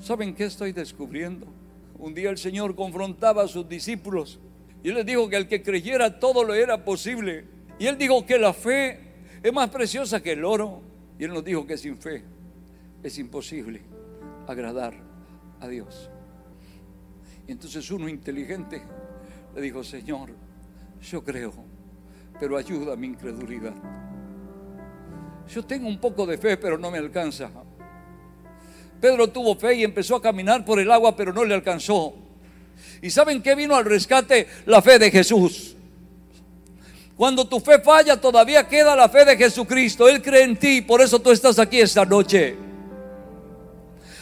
¿Saben 0.01 0.35
qué 0.35 0.43
estoy 0.43 0.73
descubriendo? 0.73 1.47
Un 1.97 2.13
día 2.13 2.29
el 2.31 2.37
Señor 2.37 2.75
confrontaba 2.75 3.43
a 3.43 3.47
sus 3.47 3.69
discípulos 3.69 4.37
y 4.83 4.91
les 4.91 5.05
dijo 5.05 5.29
que 5.29 5.37
el 5.37 5.47
que 5.47 5.63
creyera 5.63 6.19
todo 6.19 6.43
lo 6.43 6.53
era 6.53 6.83
posible. 6.83 7.45
Y 7.79 7.87
él 7.87 7.97
dijo 7.97 8.25
que 8.25 8.37
la 8.37 8.51
fe 8.51 8.99
es 9.41 9.53
más 9.53 9.69
preciosa 9.69 10.21
que 10.21 10.33
el 10.33 10.43
oro. 10.43 10.81
Y 11.17 11.23
él 11.23 11.33
nos 11.33 11.45
dijo 11.45 11.65
que 11.65 11.77
sin 11.77 11.97
fe 11.97 12.25
es 13.01 13.17
imposible 13.17 13.79
agradar 14.47 14.95
a 15.61 15.67
Dios. 15.69 16.09
Y 17.47 17.53
entonces 17.53 17.89
uno 17.89 18.09
inteligente 18.09 18.81
le 19.55 19.61
dijo, 19.61 19.81
Señor, 19.81 20.31
yo 21.09 21.23
creo, 21.23 21.53
pero 22.37 22.57
ayuda 22.57 22.91
a 22.91 22.95
mi 22.97 23.07
incredulidad. 23.07 23.75
Yo 25.53 25.63
tengo 25.63 25.87
un 25.87 25.99
poco 25.99 26.25
de 26.25 26.37
fe, 26.37 26.57
pero 26.57 26.77
no 26.77 26.91
me 26.91 26.97
alcanza. 26.97 27.49
Pedro 28.99 29.27
tuvo 29.29 29.55
fe 29.55 29.75
y 29.75 29.83
empezó 29.83 30.15
a 30.15 30.21
caminar 30.21 30.65
por 30.65 30.79
el 30.79 30.91
agua, 30.91 31.15
pero 31.15 31.31
no 31.31 31.45
le 31.45 31.53
alcanzó. 31.53 32.15
¿Y 33.01 33.09
saben 33.09 33.41
qué 33.41 33.55
vino 33.55 33.75
al 33.75 33.85
rescate? 33.85 34.47
La 34.65 34.81
fe 34.81 34.97
de 34.97 35.11
Jesús. 35.11 35.75
Cuando 37.15 37.47
tu 37.47 37.59
fe 37.59 37.79
falla, 37.79 38.19
todavía 38.19 38.67
queda 38.67 38.95
la 38.95 39.07
fe 39.07 39.23
de 39.23 39.37
Jesucristo. 39.37 40.07
Él 40.07 40.21
cree 40.21 40.43
en 40.43 40.57
ti, 40.57 40.81
por 40.81 41.01
eso 41.01 41.19
tú 41.19 41.31
estás 41.31 41.59
aquí 41.59 41.79
esta 41.79 42.03
noche. 42.03 42.57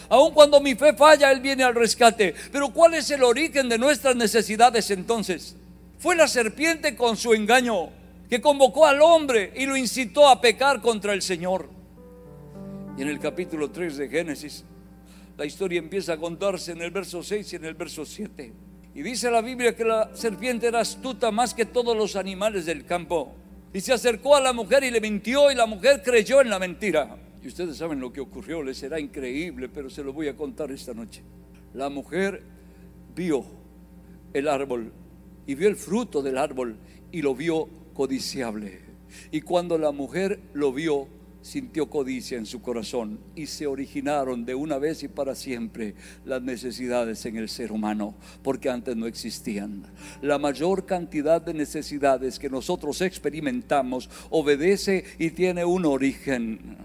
Aun 0.08 0.32
cuando 0.32 0.60
mi 0.60 0.74
fe 0.74 0.92
falla, 0.92 1.32
Él 1.32 1.40
viene 1.40 1.64
al 1.64 1.74
rescate. 1.74 2.34
Pero 2.52 2.70
¿cuál 2.70 2.94
es 2.94 3.10
el 3.10 3.24
origen 3.24 3.68
de 3.68 3.78
nuestras 3.78 4.14
necesidades 4.14 4.90
entonces? 4.90 5.56
Fue 5.98 6.14
la 6.14 6.28
serpiente 6.28 6.94
con 6.94 7.16
su 7.16 7.32
engaño 7.32 7.88
que 8.28 8.40
convocó 8.40 8.86
al 8.86 9.00
hombre 9.02 9.52
y 9.56 9.66
lo 9.66 9.76
incitó 9.76 10.28
a 10.28 10.40
pecar 10.40 10.80
contra 10.80 11.12
el 11.12 11.22
Señor. 11.22 11.68
Y 12.96 13.02
en 13.02 13.08
el 13.08 13.18
capítulo 13.18 13.70
3 13.70 13.96
de 13.96 14.08
Génesis, 14.08 14.64
la 15.36 15.44
historia 15.44 15.78
empieza 15.78 16.14
a 16.14 16.16
contarse 16.16 16.72
en 16.72 16.82
el 16.82 16.90
verso 16.90 17.22
6 17.22 17.52
y 17.52 17.56
en 17.56 17.64
el 17.64 17.74
verso 17.74 18.04
7. 18.04 18.52
Y 18.94 19.02
dice 19.02 19.30
la 19.30 19.42
Biblia 19.42 19.74
que 19.74 19.84
la 19.84 20.14
serpiente 20.14 20.68
era 20.68 20.80
astuta 20.80 21.32
más 21.32 21.52
que 21.52 21.66
todos 21.66 21.96
los 21.96 22.14
animales 22.14 22.66
del 22.66 22.84
campo. 22.84 23.34
Y 23.72 23.80
se 23.80 23.92
acercó 23.92 24.36
a 24.36 24.40
la 24.40 24.52
mujer 24.52 24.84
y 24.84 24.92
le 24.92 25.00
mintió 25.00 25.50
y 25.50 25.56
la 25.56 25.66
mujer 25.66 26.02
creyó 26.04 26.40
en 26.40 26.50
la 26.50 26.60
mentira. 26.60 27.16
Y 27.42 27.48
ustedes 27.48 27.76
saben 27.76 27.98
lo 27.98 28.12
que 28.12 28.20
ocurrió, 28.20 28.62
les 28.62 28.78
será 28.78 29.00
increíble, 29.00 29.68
pero 29.68 29.90
se 29.90 30.04
lo 30.04 30.12
voy 30.12 30.28
a 30.28 30.36
contar 30.36 30.70
esta 30.70 30.94
noche. 30.94 31.22
La 31.74 31.90
mujer 31.90 32.42
vio 33.16 33.44
el 34.32 34.46
árbol 34.46 34.92
y 35.46 35.56
vio 35.56 35.68
el 35.68 35.76
fruto 35.76 36.22
del 36.22 36.38
árbol 36.38 36.76
y 37.10 37.20
lo 37.20 37.34
vio 37.34 37.68
codiciable. 37.94 38.80
Y 39.30 39.40
cuando 39.40 39.78
la 39.78 39.92
mujer 39.92 40.40
lo 40.52 40.72
vio, 40.72 41.08
sintió 41.44 41.90
codicia 41.90 42.38
en 42.38 42.46
su 42.46 42.62
corazón 42.62 43.20
y 43.36 43.46
se 43.46 43.66
originaron 43.66 44.46
de 44.46 44.54
una 44.54 44.78
vez 44.78 45.02
y 45.02 45.08
para 45.08 45.34
siempre 45.34 45.94
las 46.24 46.40
necesidades 46.40 47.26
en 47.26 47.36
el 47.36 47.50
ser 47.50 47.70
humano, 47.70 48.14
porque 48.42 48.70
antes 48.70 48.96
no 48.96 49.06
existían. 49.06 49.84
La 50.22 50.38
mayor 50.38 50.86
cantidad 50.86 51.42
de 51.42 51.52
necesidades 51.52 52.38
que 52.38 52.48
nosotros 52.48 53.02
experimentamos 53.02 54.08
obedece 54.30 55.04
y 55.18 55.30
tiene 55.30 55.66
un 55.66 55.84
origen. 55.84 56.78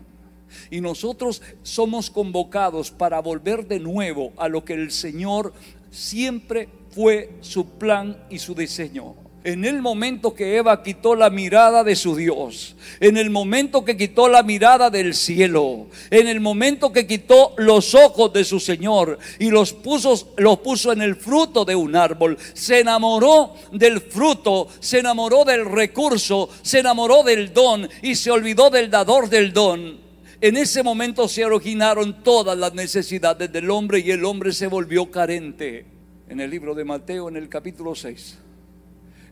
Y 0.70 0.82
nosotros 0.82 1.42
somos 1.63 2.10
convocados 2.10 2.92
para 2.92 3.22
volver 3.22 3.66
de 3.66 3.80
nuevo 3.80 4.34
a 4.36 4.50
lo 4.50 4.66
que 4.66 4.74
el 4.74 4.92
Señor 4.92 5.54
siempre 5.89 6.68
fue 6.89 7.38
su 7.39 7.78
plan 7.78 8.25
y 8.30 8.39
su 8.39 8.54
diseño. 8.56 9.29
En 9.46 9.63
el 9.63 9.81
momento 9.81 10.34
que 10.34 10.58
Eva 10.58 10.84
quitó 10.84 11.15
la 11.15 11.29
mirada 11.29 11.86
de 11.86 11.96
su 11.96 12.13
Dios, 12.13 12.75
en 13.00 13.15
el 13.15 13.29
momento 13.29 13.86
que 13.86 13.96
quitó 13.96 14.27
la 14.27 14.43
mirada 14.43 14.89
del 14.89 15.15
cielo, 15.15 15.88
en 16.12 16.27
el 16.27 16.41
momento 16.41 16.91
que 16.91 17.08
quitó 17.08 17.53
los 17.55 17.96
ojos 17.96 18.34
de 18.34 18.43
su 18.43 18.60
Señor 18.60 19.17
y 19.39 19.50
los 19.50 19.72
puso, 19.72 20.34
los 20.36 20.60
puso 20.60 20.91
en 20.91 21.01
el 21.01 21.15
fruto 21.15 21.63
de 21.63 21.74
un 21.74 21.96
árbol, 21.96 22.38
se 22.53 22.81
enamoró 22.81 23.53
del 23.72 24.01
fruto, 24.01 24.67
se 24.81 25.00
enamoró 25.00 25.46
del 25.46 25.65
recurso, 25.65 26.50
se 26.62 26.79
enamoró 26.79 27.24
del 27.24 27.53
don 27.53 27.88
y 28.01 28.15
se 28.15 28.31
olvidó 28.31 28.69
del 28.69 28.91
dador 28.91 29.29
del 29.29 29.53
don. 29.53 30.00
En 30.41 30.58
ese 30.58 30.84
momento 30.84 31.29
se 31.29 31.46
originaron 31.46 32.24
todas 32.24 32.58
las 32.58 32.74
necesidades 32.74 33.50
del 33.53 33.69
hombre 33.72 34.00
y 34.00 34.12
el 34.12 34.25
hombre 34.25 34.51
se 34.51 34.67
volvió 34.67 35.10
carente. 35.10 35.86
En 36.27 36.41
el 36.41 36.50
libro 36.50 36.75
de 36.75 36.84
Mateo, 36.84 37.29
en 37.29 37.38
el 37.38 37.48
capítulo 37.48 37.96
6, 37.96 38.38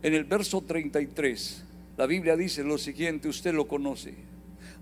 en 0.01 0.13
el 0.13 0.23
verso 0.23 0.61
33, 0.61 1.63
la 1.97 2.05
Biblia 2.05 2.35
dice 2.35 2.63
lo 2.63 2.77
siguiente, 2.77 3.27
usted 3.27 3.53
lo 3.53 3.67
conoce. 3.67 4.15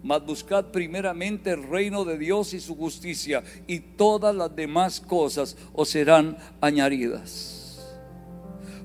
Mas 0.03 0.25
buscad 0.25 0.65
primeramente 0.71 1.51
el 1.51 1.63
reino 1.63 2.05
de 2.05 2.17
Dios 2.17 2.53
y 2.53 2.59
su 2.59 2.75
justicia, 2.75 3.43
y 3.67 3.79
todas 3.79 4.35
las 4.35 4.55
demás 4.55 5.01
cosas 5.01 5.57
os 5.73 5.89
serán 5.89 6.37
añadidas. 6.61 7.65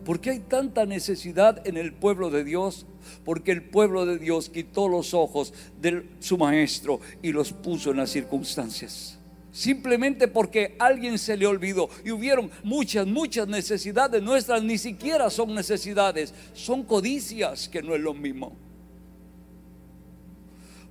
¿Por 0.04 0.20
qué 0.20 0.30
hay 0.30 0.38
tanta 0.40 0.86
necesidad 0.86 1.64
en 1.68 1.76
el 1.76 1.92
pueblo 1.92 2.30
de 2.30 2.42
Dios? 2.42 2.86
Porque 3.24 3.52
el 3.52 3.62
pueblo 3.62 4.06
de 4.06 4.18
Dios 4.18 4.48
quitó 4.48 4.88
los 4.88 5.14
ojos 5.14 5.52
de 5.80 6.08
su 6.18 6.38
maestro 6.38 7.00
y 7.22 7.32
los 7.32 7.52
puso 7.52 7.90
en 7.90 7.98
las 7.98 8.10
circunstancias. 8.10 9.19
Simplemente 9.52 10.28
porque 10.28 10.76
alguien 10.78 11.18
se 11.18 11.36
le 11.36 11.46
olvidó 11.46 11.88
y 12.04 12.12
hubieron 12.12 12.50
muchas, 12.62 13.06
muchas 13.06 13.48
necesidades 13.48 14.22
nuestras, 14.22 14.62
ni 14.62 14.78
siquiera 14.78 15.28
son 15.28 15.54
necesidades, 15.54 16.32
son 16.54 16.84
codicias 16.84 17.68
que 17.68 17.82
no 17.82 17.94
es 17.94 18.00
lo 18.00 18.14
mismo. 18.14 18.56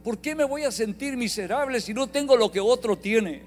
¿Por 0.04 0.18
qué 0.20 0.36
me 0.36 0.44
voy 0.44 0.64
a 0.64 0.72
sentir 0.72 1.16
miserable 1.16 1.80
si 1.80 1.94
no 1.94 2.08
tengo 2.08 2.36
lo 2.36 2.52
que 2.52 2.60
otro 2.60 2.98
tiene? 2.98 3.44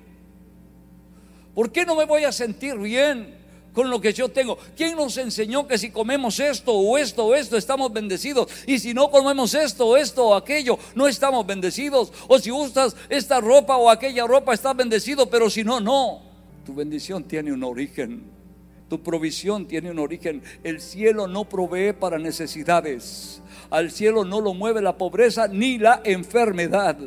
¿Por 1.54 1.70
qué 1.70 1.84
no 1.84 1.94
me 1.94 2.06
voy 2.06 2.24
a 2.24 2.32
sentir 2.32 2.78
bien 2.78 3.41
con 3.72 3.90
lo 3.90 4.00
que 4.00 4.12
yo 4.12 4.28
tengo. 4.28 4.58
¿Quién 4.76 4.96
nos 4.96 5.16
enseñó 5.16 5.66
que 5.66 5.78
si 5.78 5.90
comemos 5.90 6.38
esto 6.40 6.72
o 6.72 6.98
esto 6.98 7.26
o 7.26 7.34
esto 7.34 7.56
estamos 7.56 7.92
bendecidos? 7.92 8.48
Y 8.66 8.78
si 8.78 8.94
no 8.94 9.10
comemos 9.10 9.54
esto 9.54 9.88
o 9.88 9.96
esto 9.96 10.28
o 10.28 10.34
aquello, 10.34 10.78
no 10.94 11.08
estamos 11.08 11.46
bendecidos. 11.46 12.12
O 12.28 12.38
si 12.38 12.50
usas 12.50 12.96
esta 13.08 13.40
ropa 13.40 13.76
o 13.76 13.88
aquella 13.88 14.26
ropa, 14.26 14.54
estás 14.54 14.76
bendecido, 14.76 15.28
pero 15.28 15.48
si 15.48 15.64
no, 15.64 15.80
no. 15.80 16.20
Tu 16.64 16.74
bendición 16.74 17.24
tiene 17.24 17.52
un 17.52 17.64
origen. 17.64 18.24
Tu 18.88 19.02
provisión 19.02 19.66
tiene 19.66 19.90
un 19.90 19.98
origen. 19.98 20.42
El 20.62 20.80
cielo 20.80 21.26
no 21.26 21.48
provee 21.48 21.92
para 21.92 22.18
necesidades. 22.18 23.40
Al 23.70 23.90
cielo 23.90 24.24
no 24.24 24.40
lo 24.40 24.52
mueve 24.52 24.82
la 24.82 24.98
pobreza 24.98 25.48
ni 25.48 25.78
la 25.78 26.02
enfermedad. 26.04 26.98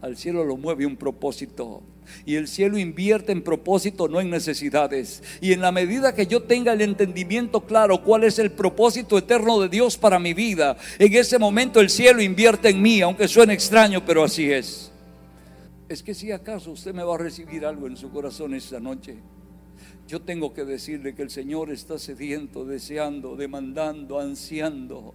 Al 0.00 0.16
cielo 0.16 0.44
lo 0.44 0.56
mueve 0.56 0.86
un 0.86 0.96
propósito. 0.96 1.82
Y 2.24 2.36
el 2.36 2.48
cielo 2.48 2.78
invierte 2.78 3.32
en 3.32 3.42
propósito, 3.42 4.08
no 4.08 4.20
en 4.20 4.30
necesidades. 4.30 5.22
Y 5.40 5.52
en 5.52 5.60
la 5.60 5.72
medida 5.72 6.14
que 6.14 6.26
yo 6.26 6.42
tenga 6.42 6.72
el 6.72 6.80
entendimiento 6.80 7.60
claro 7.62 8.02
cuál 8.02 8.24
es 8.24 8.38
el 8.38 8.50
propósito 8.50 9.18
eterno 9.18 9.60
de 9.60 9.68
Dios 9.68 9.96
para 9.96 10.18
mi 10.18 10.34
vida, 10.34 10.76
en 10.98 11.14
ese 11.14 11.38
momento 11.38 11.80
el 11.80 11.90
cielo 11.90 12.22
invierte 12.22 12.70
en 12.70 12.82
mí, 12.82 13.00
aunque 13.00 13.28
suene 13.28 13.54
extraño, 13.54 14.04
pero 14.04 14.24
así 14.24 14.50
es. 14.50 14.92
Es 15.88 16.02
que 16.02 16.14
si 16.14 16.32
acaso 16.32 16.72
usted 16.72 16.92
me 16.92 17.02
va 17.02 17.14
a 17.14 17.18
recibir 17.18 17.64
algo 17.64 17.86
en 17.86 17.96
su 17.96 18.10
corazón 18.10 18.54
esta 18.54 18.78
noche, 18.78 19.16
yo 20.06 20.20
tengo 20.20 20.52
que 20.52 20.64
decirle 20.64 21.14
que 21.14 21.22
el 21.22 21.30
Señor 21.30 21.70
está 21.70 21.98
sediento, 21.98 22.64
deseando, 22.64 23.36
demandando, 23.36 24.20
ansiando 24.20 25.14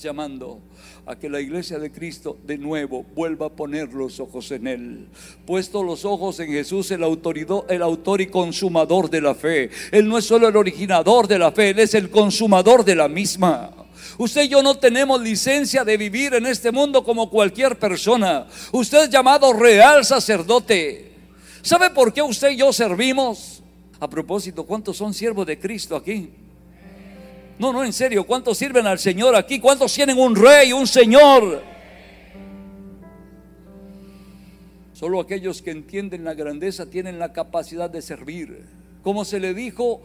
llamando 0.00 0.60
a 1.06 1.16
que 1.16 1.28
la 1.28 1.40
iglesia 1.40 1.78
de 1.78 1.90
Cristo 1.90 2.38
de 2.44 2.58
nuevo 2.58 3.04
vuelva 3.14 3.46
a 3.46 3.50
poner 3.50 3.92
los 3.92 4.20
ojos 4.20 4.50
en 4.52 4.66
Él. 4.66 5.08
Puesto 5.46 5.82
los 5.82 6.04
ojos 6.04 6.38
en 6.40 6.50
Jesús, 6.50 6.90
el, 6.90 7.02
el 7.02 7.82
autor 7.82 8.20
y 8.20 8.26
consumador 8.26 9.10
de 9.10 9.20
la 9.20 9.34
fe. 9.34 9.70
Él 9.90 10.08
no 10.08 10.18
es 10.18 10.24
solo 10.24 10.48
el 10.48 10.56
originador 10.56 11.28
de 11.28 11.38
la 11.38 11.52
fe, 11.52 11.70
Él 11.70 11.80
es 11.80 11.94
el 11.94 12.10
consumador 12.10 12.84
de 12.84 12.94
la 12.94 13.08
misma. 13.08 13.72
Usted 14.18 14.42
y 14.42 14.48
yo 14.48 14.62
no 14.62 14.76
tenemos 14.76 15.20
licencia 15.20 15.84
de 15.84 15.96
vivir 15.96 16.34
en 16.34 16.46
este 16.46 16.70
mundo 16.70 17.02
como 17.04 17.30
cualquier 17.30 17.78
persona. 17.78 18.46
Usted 18.72 19.04
es 19.04 19.10
llamado 19.10 19.52
real 19.52 20.04
sacerdote. 20.04 21.12
¿Sabe 21.62 21.90
por 21.90 22.12
qué 22.12 22.22
usted 22.22 22.50
y 22.50 22.56
yo 22.56 22.72
servimos? 22.72 23.62
A 24.00 24.08
propósito, 24.08 24.64
¿cuántos 24.64 24.96
son 24.96 25.14
siervos 25.14 25.46
de 25.46 25.58
Cristo 25.58 25.94
aquí? 25.94 26.30
No, 27.62 27.72
no, 27.72 27.84
en 27.84 27.92
serio, 27.92 28.26
¿cuántos 28.26 28.58
sirven 28.58 28.88
al 28.88 28.98
Señor 28.98 29.36
aquí? 29.36 29.60
¿Cuántos 29.60 29.94
tienen 29.94 30.18
un 30.18 30.34
rey, 30.34 30.72
un 30.72 30.84
Señor? 30.84 31.62
Solo 34.92 35.20
aquellos 35.20 35.62
que 35.62 35.70
entienden 35.70 36.24
la 36.24 36.34
grandeza 36.34 36.90
tienen 36.90 37.20
la 37.20 37.32
capacidad 37.32 37.88
de 37.88 38.02
servir. 38.02 38.66
Como 39.04 39.24
se 39.24 39.38
le 39.38 39.54
dijo 39.54 40.02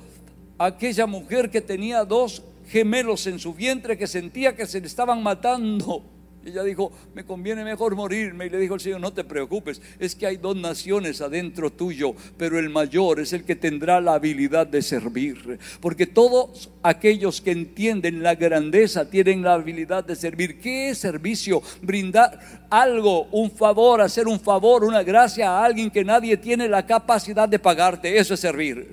a 0.60 0.68
aquella 0.68 1.08
mujer 1.08 1.50
que 1.50 1.62
tenía 1.62 2.06
dos 2.06 2.44
gemelos 2.68 3.26
en 3.26 3.40
su 3.40 3.56
vientre 3.56 3.98
que 3.98 4.06
sentía 4.06 4.56
que 4.56 4.68
se 4.68 4.80
le 4.80 4.86
estaban 4.86 5.24
matando. 5.24 6.04
Ella 6.48 6.64
dijo, 6.64 6.94
me 7.14 7.26
conviene 7.26 7.66
mejor 7.66 7.94
morirme. 7.94 8.46
Y 8.46 8.50
le 8.50 8.58
dijo 8.58 8.76
el 8.76 8.80
Señor, 8.80 9.02
no 9.02 9.12
te 9.12 9.26
preocupes, 9.26 9.82
es 10.00 10.16
que 10.16 10.28
hay 10.28 10.38
dos 10.38 10.56
naciones 10.56 11.20
adentro 11.20 11.74
tuyo, 11.74 12.16
pero 12.38 12.58
el 12.58 12.70
mayor 12.70 13.20
es 13.20 13.34
el 13.34 13.44
que 13.44 13.58
tendrá 13.58 14.00
la 14.00 14.14
habilidad 14.14 14.66
de 14.66 14.82
servir. 14.82 15.60
Porque 15.82 16.08
todos 16.08 16.72
aquellos 16.84 17.42
que 17.42 17.52
entienden 17.52 18.24
la 18.24 18.36
grandeza 18.36 19.10
tienen 19.10 19.42
la 19.42 19.56
habilidad 19.56 20.06
de 20.06 20.16
servir. 20.16 20.62
¿Qué 20.62 20.92
es 20.92 21.00
servicio? 21.00 21.62
Brindar 21.82 22.40
algo, 22.70 23.26
un 23.34 23.52
favor, 23.52 24.00
hacer 24.00 24.26
un 24.26 24.40
favor, 24.40 24.86
una 24.86 25.04
gracia 25.04 25.50
a 25.50 25.66
alguien 25.66 25.92
que 25.92 26.06
nadie 26.06 26.38
tiene 26.38 26.70
la 26.70 26.86
capacidad 26.86 27.50
de 27.50 27.60
pagarte. 27.60 28.18
Eso 28.18 28.36
es 28.36 28.40
servir. 28.40 28.88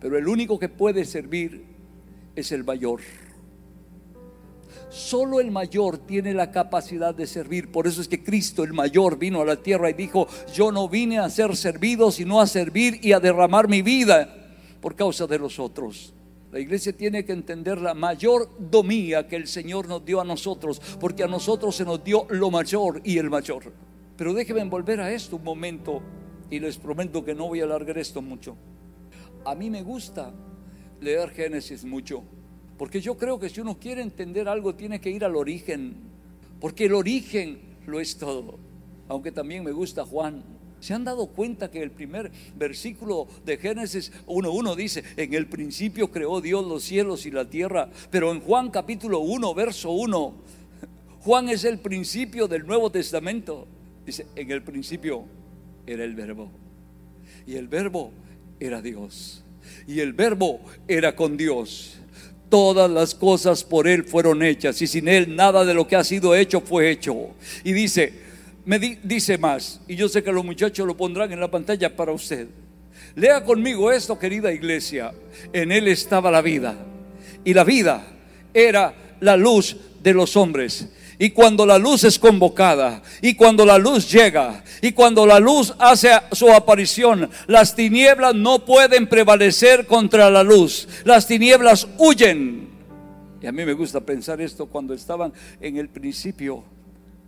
Pero 0.00 0.18
el 0.18 0.26
único 0.26 0.58
que 0.58 0.68
puede 0.68 1.04
servir 1.04 1.62
es 2.34 2.50
el 2.50 2.64
mayor. 2.64 3.00
Solo 4.90 5.38
el 5.38 5.52
mayor 5.52 5.98
tiene 5.98 6.34
la 6.34 6.50
capacidad 6.50 7.14
de 7.14 7.26
servir. 7.26 7.70
Por 7.70 7.86
eso 7.86 8.00
es 8.00 8.08
que 8.08 8.24
Cristo, 8.24 8.64
el 8.64 8.72
mayor, 8.72 9.16
vino 9.18 9.40
a 9.40 9.44
la 9.44 9.56
tierra 9.56 9.88
y 9.88 9.94
dijo, 9.94 10.26
yo 10.52 10.72
no 10.72 10.88
vine 10.88 11.20
a 11.20 11.30
ser 11.30 11.56
servido, 11.56 12.10
sino 12.10 12.40
a 12.40 12.46
servir 12.48 12.98
y 13.00 13.12
a 13.12 13.20
derramar 13.20 13.68
mi 13.68 13.82
vida 13.82 14.36
por 14.80 14.96
causa 14.96 15.28
de 15.28 15.38
los 15.38 15.60
otros. 15.60 16.12
La 16.50 16.58
iglesia 16.58 16.92
tiene 16.92 17.24
que 17.24 17.32
entender 17.32 17.80
la 17.80 17.94
mayor 17.94 18.50
domía 18.58 19.28
que 19.28 19.36
el 19.36 19.46
Señor 19.46 19.86
nos 19.86 20.04
dio 20.04 20.20
a 20.20 20.24
nosotros, 20.24 20.80
porque 20.98 21.22
a 21.22 21.28
nosotros 21.28 21.76
se 21.76 21.84
nos 21.84 22.02
dio 22.02 22.26
lo 22.28 22.50
mayor 22.50 23.00
y 23.04 23.18
el 23.18 23.30
mayor. 23.30 23.72
Pero 24.16 24.34
déjenme 24.34 24.64
volver 24.64 25.00
a 25.00 25.12
esto 25.12 25.36
un 25.36 25.44
momento 25.44 26.02
y 26.50 26.58
les 26.58 26.76
prometo 26.76 27.24
que 27.24 27.34
no 27.34 27.46
voy 27.46 27.60
a 27.60 27.64
alargar 27.64 27.96
esto 27.98 28.20
mucho. 28.20 28.56
A 29.44 29.54
mí 29.54 29.70
me 29.70 29.82
gusta 29.82 30.34
leer 31.00 31.30
Génesis 31.30 31.84
mucho. 31.84 32.24
Porque 32.80 33.02
yo 33.02 33.18
creo 33.18 33.38
que 33.38 33.50
si 33.50 33.60
uno 33.60 33.78
quiere 33.78 34.00
entender 34.00 34.48
algo 34.48 34.74
tiene 34.74 35.02
que 35.02 35.10
ir 35.10 35.22
al 35.22 35.36
origen. 35.36 35.96
Porque 36.58 36.86
el 36.86 36.94
origen 36.94 37.58
lo 37.86 38.00
es 38.00 38.16
todo. 38.16 38.58
Aunque 39.06 39.30
también 39.30 39.62
me 39.62 39.70
gusta 39.70 40.06
Juan. 40.06 40.42
¿Se 40.80 40.94
han 40.94 41.04
dado 41.04 41.26
cuenta 41.26 41.70
que 41.70 41.82
el 41.82 41.90
primer 41.90 42.32
versículo 42.56 43.28
de 43.44 43.58
Génesis 43.58 44.10
1.1 44.26 44.76
dice, 44.76 45.04
en 45.18 45.34
el 45.34 45.46
principio 45.46 46.10
creó 46.10 46.40
Dios 46.40 46.66
los 46.66 46.82
cielos 46.82 47.26
y 47.26 47.30
la 47.30 47.44
tierra? 47.44 47.90
Pero 48.10 48.32
en 48.32 48.40
Juan 48.40 48.70
capítulo 48.70 49.18
1, 49.18 49.54
verso 49.54 49.90
1, 49.90 50.34
Juan 51.20 51.50
es 51.50 51.64
el 51.64 51.80
principio 51.80 52.48
del 52.48 52.66
Nuevo 52.66 52.90
Testamento. 52.90 53.66
Dice, 54.06 54.24
en 54.34 54.50
el 54.50 54.62
principio 54.62 55.24
era 55.86 56.02
el 56.02 56.14
verbo. 56.14 56.48
Y 57.46 57.56
el 57.56 57.68
verbo 57.68 58.10
era 58.58 58.80
Dios. 58.80 59.44
Y 59.86 60.00
el 60.00 60.14
verbo 60.14 60.62
era 60.88 61.14
con 61.14 61.36
Dios. 61.36 62.00
Todas 62.50 62.90
las 62.90 63.14
cosas 63.14 63.64
por 63.64 63.88
Él 63.88 64.04
fueron 64.04 64.42
hechas 64.42 64.82
y 64.82 64.86
sin 64.86 65.08
Él 65.08 65.34
nada 65.34 65.64
de 65.64 65.72
lo 65.72 65.86
que 65.86 65.96
ha 65.96 66.04
sido 66.04 66.34
hecho 66.34 66.60
fue 66.60 66.90
hecho. 66.90 67.30
Y 67.64 67.72
dice, 67.72 68.12
me 68.66 68.78
dice 68.78 69.38
más, 69.38 69.80
y 69.88 69.96
yo 69.96 70.08
sé 70.08 70.22
que 70.22 70.32
los 70.32 70.44
muchachos 70.44 70.86
lo 70.86 70.96
pondrán 70.96 71.32
en 71.32 71.40
la 71.40 71.50
pantalla 71.50 71.96
para 71.96 72.12
usted. 72.12 72.48
Lea 73.14 73.42
conmigo 73.44 73.90
esto, 73.90 74.18
querida 74.18 74.52
iglesia. 74.52 75.12
En 75.52 75.72
Él 75.72 75.88
estaba 75.88 76.30
la 76.30 76.42
vida 76.42 76.76
y 77.44 77.54
la 77.54 77.64
vida 77.64 78.04
era 78.52 78.94
la 79.20 79.36
luz 79.36 79.76
de 80.02 80.12
los 80.12 80.36
hombres. 80.36 80.88
Y 81.20 81.32
cuando 81.32 81.66
la 81.66 81.76
luz 81.76 82.04
es 82.04 82.18
convocada, 82.18 83.02
y 83.20 83.34
cuando 83.34 83.66
la 83.66 83.76
luz 83.76 84.10
llega, 84.10 84.64
y 84.80 84.92
cuando 84.92 85.26
la 85.26 85.38
luz 85.38 85.74
hace 85.78 86.12
su 86.32 86.50
aparición, 86.50 87.28
las 87.46 87.74
tinieblas 87.76 88.34
no 88.34 88.64
pueden 88.64 89.06
prevalecer 89.06 89.86
contra 89.86 90.30
la 90.30 90.42
luz. 90.42 90.88
Las 91.04 91.26
tinieblas 91.26 91.86
huyen. 91.98 92.70
Y 93.42 93.46
a 93.46 93.52
mí 93.52 93.66
me 93.66 93.74
gusta 93.74 94.00
pensar 94.00 94.40
esto 94.40 94.64
cuando 94.64 94.94
estaban 94.94 95.30
en 95.60 95.76
el 95.76 95.90
principio 95.90 96.64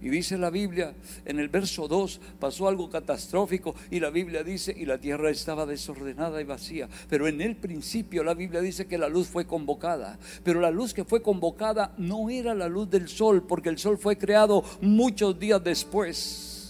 y 0.02 0.08
dice 0.08 0.36
la 0.36 0.50
Biblia, 0.50 0.94
en 1.24 1.38
el 1.38 1.48
verso 1.48 1.86
2 1.86 2.20
pasó 2.40 2.68
algo 2.68 2.90
catastrófico 2.90 3.74
y 3.90 4.00
la 4.00 4.10
Biblia 4.10 4.42
dice, 4.42 4.74
y 4.76 4.84
la 4.84 4.98
tierra 4.98 5.30
estaba 5.30 5.64
desordenada 5.64 6.40
y 6.40 6.44
vacía. 6.44 6.88
Pero 7.08 7.28
en 7.28 7.40
el 7.40 7.56
principio 7.56 8.24
la 8.24 8.34
Biblia 8.34 8.60
dice 8.60 8.86
que 8.86 8.98
la 8.98 9.08
luz 9.08 9.28
fue 9.28 9.46
convocada. 9.46 10.18
Pero 10.42 10.60
la 10.60 10.70
luz 10.70 10.92
que 10.92 11.04
fue 11.04 11.22
convocada 11.22 11.94
no 11.98 12.30
era 12.30 12.54
la 12.54 12.68
luz 12.68 12.90
del 12.90 13.08
sol, 13.08 13.46
porque 13.46 13.68
el 13.68 13.78
sol 13.78 13.96
fue 13.96 14.18
creado 14.18 14.64
muchos 14.80 15.38
días 15.38 15.62
después. 15.62 16.62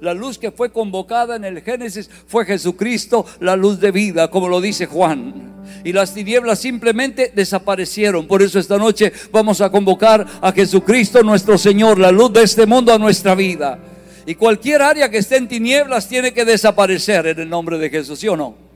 La 0.00 0.14
luz 0.14 0.38
que 0.38 0.50
fue 0.50 0.70
convocada 0.70 1.36
en 1.36 1.44
el 1.44 1.62
Génesis 1.62 2.10
fue 2.26 2.44
Jesucristo, 2.44 3.26
la 3.40 3.56
luz 3.56 3.80
de 3.80 3.90
vida, 3.90 4.30
como 4.30 4.48
lo 4.48 4.60
dice 4.60 4.86
Juan. 4.86 5.54
Y 5.84 5.92
las 5.92 6.14
tinieblas 6.14 6.58
simplemente 6.58 7.32
desaparecieron. 7.34 8.26
Por 8.26 8.42
eso 8.42 8.58
esta 8.58 8.78
noche 8.78 9.12
vamos 9.30 9.60
a 9.60 9.70
convocar 9.70 10.26
a 10.40 10.52
Jesucristo 10.52 11.22
nuestro 11.22 11.58
Señor, 11.58 11.98
la 11.98 12.10
luz 12.10 12.32
de 12.32 12.42
este 12.42 12.66
mundo 12.66 12.92
a 12.92 12.98
nuestra 12.98 13.34
vida. 13.34 13.78
Y 14.26 14.34
cualquier 14.34 14.82
área 14.82 15.10
que 15.10 15.18
esté 15.18 15.36
en 15.36 15.48
tinieblas 15.48 16.08
tiene 16.08 16.32
que 16.32 16.44
desaparecer 16.44 17.26
en 17.28 17.40
el 17.40 17.48
nombre 17.48 17.78
de 17.78 17.88
Jesús, 17.88 18.18
¿sí 18.18 18.28
o 18.28 18.36
no? 18.36 18.68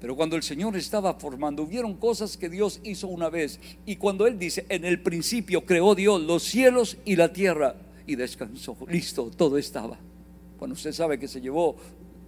Pero 0.00 0.14
cuando 0.14 0.36
el 0.36 0.42
Señor 0.42 0.76
estaba 0.76 1.14
formando, 1.14 1.62
hubieron 1.62 1.94
cosas 1.94 2.36
que 2.36 2.48
Dios 2.48 2.80
hizo 2.84 3.08
una 3.08 3.28
vez. 3.28 3.58
Y 3.84 3.96
cuando 3.96 4.26
Él 4.26 4.38
dice, 4.38 4.64
en 4.68 4.84
el 4.84 5.00
principio 5.00 5.64
creó 5.64 5.94
Dios 5.94 6.20
los 6.22 6.44
cielos 6.44 6.96
y 7.04 7.16
la 7.16 7.32
tierra 7.32 7.74
y 8.06 8.14
descansó. 8.14 8.76
Listo, 8.88 9.30
todo 9.36 9.58
estaba. 9.58 9.98
Bueno, 10.58 10.74
usted 10.74 10.92
sabe 10.92 11.18
que 11.18 11.28
se 11.28 11.40
llevó 11.40 11.76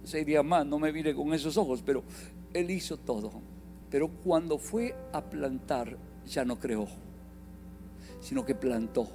seis 0.03 0.25
días 0.25 0.43
más, 0.43 0.65
no 0.65 0.79
me 0.79 0.91
mire 0.91 1.13
con 1.13 1.33
esos 1.33 1.57
ojos, 1.57 1.81
pero 1.85 2.03
Él 2.53 2.71
hizo 2.71 2.97
todo. 2.97 3.31
Pero 3.89 4.07
cuando 4.07 4.57
fue 4.57 4.95
a 5.11 5.21
plantar, 5.21 5.97
ya 6.25 6.45
no 6.45 6.59
creó, 6.59 6.87
sino 8.21 8.45
que 8.45 8.55
plantó. 8.55 9.07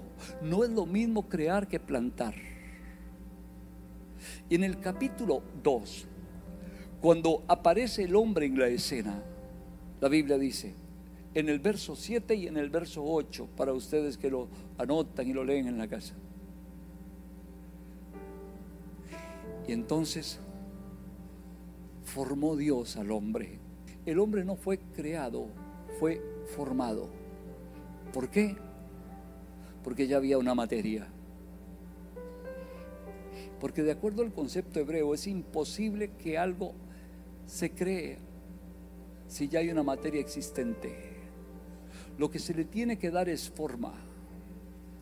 No 0.42 0.64
es 0.64 0.70
lo 0.70 0.86
mismo 0.86 1.28
crear 1.28 1.66
que 1.66 1.80
plantar. 1.80 2.34
Y 4.48 4.54
en 4.54 4.64
el 4.64 4.80
capítulo 4.80 5.42
2, 5.62 6.06
cuando 7.00 7.42
aparece 7.48 8.04
el 8.04 8.16
hombre 8.16 8.46
en 8.46 8.58
la 8.58 8.68
escena, 8.68 9.22
la 10.00 10.08
Biblia 10.08 10.36
dice, 10.36 10.74
en 11.34 11.48
el 11.48 11.58
verso 11.58 11.96
7 11.96 12.34
y 12.34 12.46
en 12.46 12.56
el 12.56 12.70
verso 12.70 13.04
8, 13.04 13.48
para 13.56 13.72
ustedes 13.72 14.18
que 14.18 14.30
lo 14.30 14.48
anotan 14.78 15.26
y 15.26 15.32
lo 15.32 15.44
leen 15.44 15.68
en 15.68 15.78
la 15.78 15.88
casa. 15.88 16.14
Y 19.66 19.72
entonces 19.72 20.38
formó 22.04 22.56
Dios 22.56 22.96
al 22.96 23.10
hombre. 23.10 23.58
El 24.04 24.20
hombre 24.20 24.44
no 24.44 24.56
fue 24.56 24.78
creado, 24.94 25.48
fue 25.98 26.22
formado. 26.54 27.08
¿Por 28.12 28.30
qué? 28.30 28.56
Porque 29.82 30.06
ya 30.06 30.16
había 30.16 30.38
una 30.38 30.54
materia. 30.54 31.08
Porque 33.60 33.82
de 33.82 33.92
acuerdo 33.92 34.22
al 34.22 34.32
concepto 34.32 34.80
hebreo 34.80 35.14
es 35.14 35.26
imposible 35.26 36.12
que 36.12 36.38
algo 36.38 36.72
se 37.46 37.70
cree 37.70 38.18
si 39.26 39.48
ya 39.48 39.60
hay 39.60 39.70
una 39.70 39.82
materia 39.82 40.20
existente. 40.20 41.16
Lo 42.18 42.30
que 42.30 42.38
se 42.38 42.54
le 42.54 42.64
tiene 42.64 42.98
que 42.98 43.10
dar 43.10 43.28
es 43.28 43.50
forma. 43.50 44.05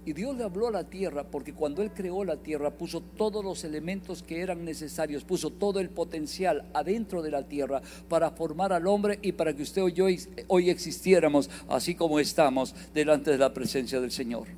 Y 0.07 0.12
Dios 0.12 0.37
le 0.37 0.45
habló 0.45 0.69
a 0.69 0.71
la 0.71 0.85
tierra 0.85 1.25
porque 1.25 1.55
cuando 1.55 1.83
Él 1.83 1.90
creó 1.93 2.25
la 2.25 2.37
tierra 2.37 2.71
puso 2.71 3.01
todos 3.01 3.43
los 3.43 3.64
elementos 3.64 4.23
que 4.23 4.40
eran 4.40 4.64
necesarios, 4.64 5.25
puso 5.25 5.51
todo 5.51 5.81
el 5.81 5.88
potencial 5.88 6.69
adentro 6.75 7.23
de 7.23 7.31
la 7.31 7.43
tierra 7.45 7.81
para 8.09 8.31
formar 8.31 8.73
al 8.75 8.87
hombre 8.87 9.19
y 9.23 9.33
para 9.33 9.55
que 9.55 9.62
usted 9.62 9.83
y 9.87 9.93
yo 9.93 10.07
hoy 10.49 10.69
existiéramos 10.69 11.49
así 11.69 11.95
como 11.95 12.21
estamos 12.21 12.75
delante 12.93 13.31
de 13.31 13.38
la 13.38 13.55
presencia 13.55 14.01
del 14.01 14.11
Señor. 14.11 14.49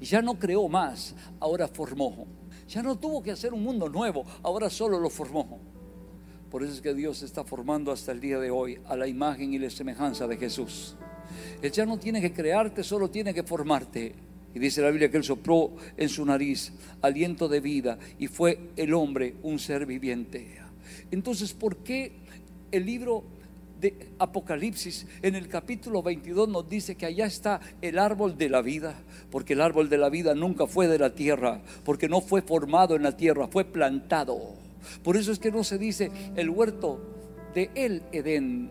Y 0.00 0.04
ya 0.04 0.22
no 0.22 0.38
creó 0.38 0.68
más, 0.68 1.14
ahora 1.40 1.66
formó. 1.66 2.26
Ya 2.68 2.82
no 2.82 2.96
tuvo 2.96 3.22
que 3.22 3.32
hacer 3.32 3.52
un 3.52 3.64
mundo 3.64 3.88
nuevo, 3.88 4.24
ahora 4.42 4.70
solo 4.70 5.00
lo 5.00 5.10
formó. 5.10 5.58
Por 6.50 6.62
eso 6.62 6.72
es 6.72 6.80
que 6.80 6.94
Dios 6.94 7.22
está 7.22 7.44
formando 7.44 7.90
hasta 7.90 8.12
el 8.12 8.20
día 8.20 8.38
de 8.38 8.50
hoy 8.50 8.78
a 8.86 8.96
la 8.96 9.06
imagen 9.06 9.52
y 9.52 9.58
la 9.58 9.70
semejanza 9.70 10.26
de 10.26 10.36
Jesús. 10.36 10.96
Él 11.60 11.72
ya 11.72 11.84
no 11.84 11.98
tiene 11.98 12.20
que 12.20 12.32
crearte, 12.32 12.84
solo 12.84 13.10
tiene 13.10 13.34
que 13.34 13.42
formarte. 13.42 14.27
Y 14.54 14.58
dice 14.58 14.82
la 14.82 14.90
Biblia 14.90 15.10
que 15.10 15.18
Él 15.18 15.24
sopló 15.24 15.72
en 15.96 16.08
su 16.08 16.24
nariz 16.24 16.72
aliento 17.02 17.48
de 17.48 17.60
vida 17.60 17.98
y 18.18 18.28
fue 18.28 18.58
el 18.76 18.94
hombre 18.94 19.34
un 19.42 19.58
ser 19.58 19.86
viviente. 19.86 20.58
Entonces, 21.10 21.52
¿por 21.52 21.76
qué 21.78 22.12
el 22.70 22.86
libro 22.86 23.24
de 23.80 23.94
Apocalipsis 24.18 25.06
en 25.22 25.34
el 25.36 25.48
capítulo 25.48 26.02
22 26.02 26.48
nos 26.48 26.68
dice 26.68 26.96
que 26.96 27.06
allá 27.06 27.26
está 27.26 27.60
el 27.80 27.98
árbol 27.98 28.36
de 28.36 28.48
la 28.48 28.62
vida? 28.62 28.94
Porque 29.30 29.52
el 29.52 29.60
árbol 29.60 29.88
de 29.88 29.98
la 29.98 30.08
vida 30.08 30.34
nunca 30.34 30.66
fue 30.66 30.88
de 30.88 30.98
la 30.98 31.14
tierra, 31.14 31.60
porque 31.84 32.08
no 32.08 32.20
fue 32.20 32.42
formado 32.42 32.96
en 32.96 33.02
la 33.02 33.16
tierra, 33.16 33.48
fue 33.48 33.64
plantado. 33.64 34.54
Por 35.02 35.16
eso 35.16 35.32
es 35.32 35.38
que 35.38 35.50
no 35.50 35.64
se 35.64 35.78
dice 35.78 36.10
el 36.36 36.50
huerto 36.50 37.00
de 37.54 37.70
el 37.74 38.02
Edén, 38.12 38.70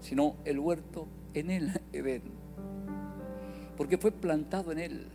sino 0.00 0.36
el 0.44 0.58
huerto 0.58 1.06
en 1.34 1.50
el 1.50 1.80
Edén. 1.92 2.45
Porque 3.76 3.98
fue 3.98 4.12
plantado 4.12 4.72
en 4.72 4.78
él. 4.78 5.06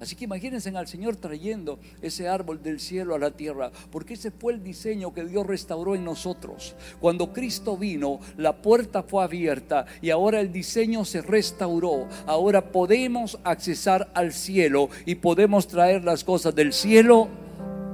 Así 0.00 0.16
que 0.16 0.24
imagínense 0.24 0.70
al 0.70 0.88
Señor 0.88 1.16
trayendo 1.16 1.78
ese 2.00 2.26
árbol 2.26 2.62
del 2.62 2.80
cielo 2.80 3.14
a 3.14 3.18
la 3.18 3.32
tierra, 3.32 3.70
porque 3.92 4.14
ese 4.14 4.30
fue 4.30 4.54
el 4.54 4.64
diseño 4.64 5.12
que 5.12 5.26
Dios 5.26 5.46
restauró 5.46 5.94
en 5.94 6.04
nosotros. 6.04 6.74
Cuando 7.00 7.34
Cristo 7.34 7.76
vino, 7.76 8.18
la 8.38 8.62
puerta 8.62 9.02
fue 9.02 9.22
abierta 9.22 9.84
y 10.00 10.08
ahora 10.08 10.40
el 10.40 10.50
diseño 10.50 11.04
se 11.04 11.20
restauró. 11.20 12.08
Ahora 12.26 12.72
podemos 12.72 13.38
accesar 13.44 14.10
al 14.14 14.32
cielo 14.32 14.88
y 15.04 15.16
podemos 15.16 15.68
traer 15.68 16.02
las 16.02 16.24
cosas 16.24 16.54
del 16.54 16.72
cielo 16.72 17.28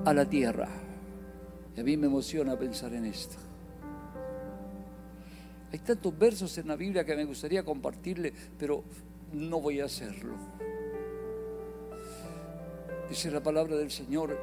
a 0.05 0.15
la 0.15 0.25
tierra. 0.27 0.69
Y 1.77 1.81
a 1.81 1.83
mí 1.83 1.97
me 1.97 2.07
emociona 2.07 2.57
pensar 2.57 2.95
en 2.95 3.07
esto. 3.07 3.35
Hay 5.73 5.81
tantos 5.81 6.17
versos 6.17 6.57
en 6.59 6.69
la 6.69 6.77
Biblia 6.77 7.05
que 7.05 7.17
me 7.17 7.25
gustaría 7.25 7.65
compartirle, 7.65 8.33
pero 8.57 8.85
no 9.33 9.61
voy 9.61 9.81
a 9.81 9.87
hacerlo. 9.87 10.35
Dice 13.09 13.31
la 13.31 13.43
palabra 13.43 13.77
del 13.77 13.91
Señor 13.91 14.37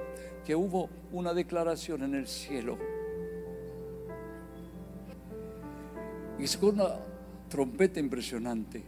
que 0.46 0.56
hubo 0.56 0.89
una 1.12 1.34
declaración 1.34 2.04
en 2.04 2.15
el 2.15 2.28
cielo. 2.28 2.78
Y 6.39 6.43
es 6.43 6.62
una 6.62 7.00
trompeta 7.50 8.00
impresionante. 8.00 8.84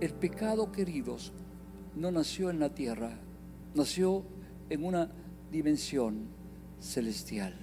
El 0.00 0.12
pecado, 0.14 0.72
queridos, 0.72 1.32
no 1.94 2.10
nació 2.10 2.50
en 2.50 2.60
la 2.60 2.70
tierra, 2.74 3.18
nació 3.74 4.24
en 4.68 4.84
una 4.84 5.10
dimensión 5.50 6.26
celestial. 6.80 7.54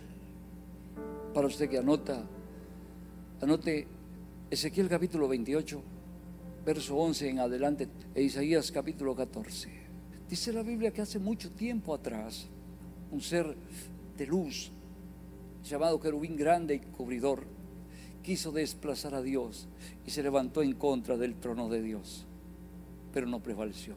Para 1.33 1.47
usted 1.47 1.69
que 1.69 1.77
anota, 1.77 2.23
anote 3.41 3.87
Ezequiel 4.49 4.89
capítulo 4.89 5.27
28, 5.27 5.81
verso 6.65 6.95
11 6.97 7.29
en 7.29 7.39
adelante, 7.39 7.87
e 8.13 8.21
Isaías 8.21 8.71
capítulo 8.71 9.15
14. 9.15 9.69
Dice 10.29 10.53
la 10.53 10.63
Biblia 10.63 10.91
que 10.91 11.01
hace 11.01 11.19
mucho 11.19 11.51
tiempo 11.51 11.93
atrás, 11.93 12.47
un 13.11 13.21
ser 13.21 13.55
de 14.17 14.27
luz, 14.27 14.71
llamado 15.63 15.99
querubín 15.99 16.35
grande 16.35 16.75
y 16.75 16.79
cubridor, 16.79 17.43
quiso 18.21 18.51
desplazar 18.51 19.15
a 19.15 19.21
Dios 19.21 19.67
y 20.05 20.11
se 20.11 20.21
levantó 20.21 20.61
en 20.61 20.73
contra 20.73 21.17
del 21.17 21.35
trono 21.35 21.69
de 21.69 21.81
Dios, 21.81 22.25
pero 23.13 23.25
no 23.25 23.41
prevaleció. 23.41 23.95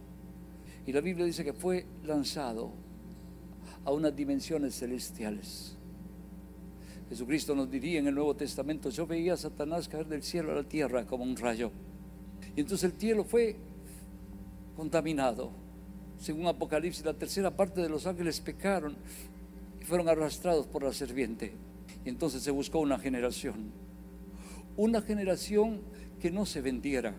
Y 0.86 0.92
la 0.92 1.00
Biblia 1.00 1.26
dice 1.26 1.44
que 1.44 1.52
fue 1.52 1.86
lanzado 2.04 2.72
a 3.84 3.92
unas 3.92 4.14
dimensiones 4.14 4.74
celestiales. 4.74 5.76
Jesucristo 7.08 7.54
nos 7.54 7.70
diría 7.70 7.98
en 7.98 8.06
el 8.06 8.14
Nuevo 8.14 8.34
Testamento, 8.34 8.88
yo 8.88 9.06
veía 9.06 9.34
a 9.34 9.36
Satanás 9.36 9.86
caer 9.86 10.06
del 10.06 10.22
cielo 10.22 10.52
a 10.52 10.54
la 10.54 10.64
tierra 10.64 11.04
como 11.04 11.24
un 11.24 11.36
rayo. 11.36 11.70
Y 12.56 12.60
entonces 12.60 12.92
el 12.92 12.98
cielo 12.98 13.24
fue 13.24 13.56
contaminado. 14.76 15.50
Según 16.18 16.46
Apocalipsis, 16.46 17.04
la 17.04 17.14
tercera 17.14 17.50
parte 17.50 17.80
de 17.80 17.88
los 17.88 18.06
ángeles 18.06 18.40
pecaron 18.40 18.96
y 19.80 19.84
fueron 19.84 20.08
arrastrados 20.08 20.66
por 20.66 20.84
la 20.84 20.92
serpiente. 20.92 21.52
Y 22.04 22.08
entonces 22.08 22.42
se 22.42 22.50
buscó 22.50 22.80
una 22.80 22.98
generación. 22.98 23.72
Una 24.76 25.02
generación 25.02 25.80
que 26.20 26.30
no 26.30 26.46
se 26.46 26.60
vendiera. 26.60 27.14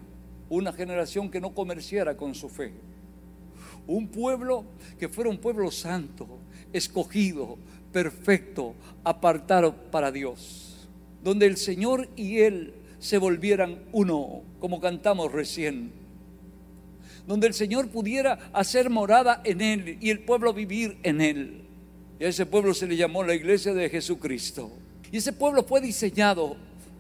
Una 0.50 0.72
generación 0.72 1.30
que 1.30 1.42
no 1.42 1.54
comerciara 1.54 2.16
con 2.16 2.36
su 2.36 2.48
fe. 2.50 2.74
Un 3.88 4.08
pueblo 4.08 4.66
que 4.98 5.10
fuera 5.10 5.30
un 5.30 5.40
pueblo 5.40 5.70
santo, 5.72 6.28
escogido, 6.72 7.58
perfecto, 7.92 8.76
apartado 9.04 9.76
para 9.92 10.12
Dios. 10.12 10.88
Donde 11.24 11.48
el 11.48 11.58
Señor 11.58 12.08
y 12.16 12.40
Él 12.40 12.74
se 13.04 13.18
volvieran 13.18 13.84
uno, 13.92 14.44
como 14.62 14.80
cantamos 14.80 15.30
recién. 15.30 15.92
Donde 17.28 17.48
el 17.48 17.54
Señor 17.54 17.90
pudiera 17.90 18.50
hacer 18.54 18.90
morada 18.90 19.42
en 19.44 19.60
Él 19.60 19.98
y 20.00 20.10
el 20.10 20.20
pueblo 20.20 20.54
vivir 20.54 20.98
en 21.04 21.20
Él. 21.20 21.66
Y 22.18 22.24
a 22.24 22.30
ese 22.30 22.46
pueblo 22.46 22.74
se 22.74 22.88
le 22.88 22.96
llamó 22.96 23.22
la 23.22 23.36
iglesia 23.36 23.74
de 23.74 23.90
Jesucristo. 23.90 24.72
Y 25.12 25.18
ese 25.18 25.34
pueblo 25.34 25.66
fue 25.66 25.82
diseñado 25.82 26.56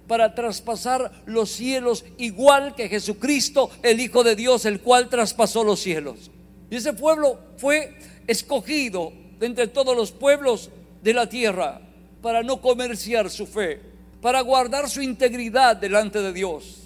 para 0.06 0.36
traspasar 0.36 1.24
los 1.26 1.50
cielos 1.50 2.04
igual 2.18 2.76
que 2.76 2.90
Jesucristo, 2.90 3.72
el 3.82 4.02
Hijo 4.02 4.26
de 4.26 4.36
Dios, 4.36 4.66
el 4.66 4.82
cual 4.82 5.08
traspasó 5.08 5.64
los 5.64 5.80
cielos. 5.80 6.32
Y 6.70 6.76
ese 6.76 6.92
pueblo 6.92 7.40
fue 7.56 7.96
escogido 8.28 9.14
de 9.40 9.46
entre 9.46 9.68
todos 9.68 9.96
los 9.96 10.12
pueblos 10.12 10.70
de 11.02 11.14
la 11.14 11.30
tierra 11.30 11.80
para 12.22 12.44
no 12.44 12.60
comerciar 12.60 13.30
su 13.30 13.48
fe, 13.48 13.93
para 14.24 14.40
guardar 14.40 14.90
su 14.90 15.02
integridad 15.02 15.76
delante 15.76 16.22
de 16.22 16.32
Dios, 16.32 16.82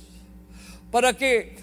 para 0.89 1.13
que 1.13 1.56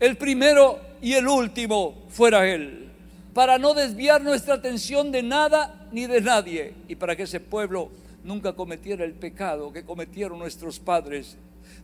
el 0.00 0.16
primero 0.16 0.80
y 1.00 1.12
el 1.12 1.28
último 1.28 2.02
fuera 2.08 2.46
Él. 2.52 2.88
para 3.32 3.56
no 3.58 3.74
desviar 3.74 4.22
nuestra 4.22 4.54
atención 4.54 5.12
de 5.12 5.22
nada 5.22 5.86
ni 5.92 6.08
de 6.08 6.20
nadie 6.20 6.74
y 6.88 6.96
para 6.96 7.14
que 7.14 7.22
ese 7.22 7.38
pueblo 7.38 7.92
nunca 8.24 8.54
cometiera 8.54 9.04
el 9.04 9.14
pecado 9.14 9.72
que 9.72 9.84
cometieron 9.84 10.40
nuestros 10.40 10.80
padres 10.80 11.36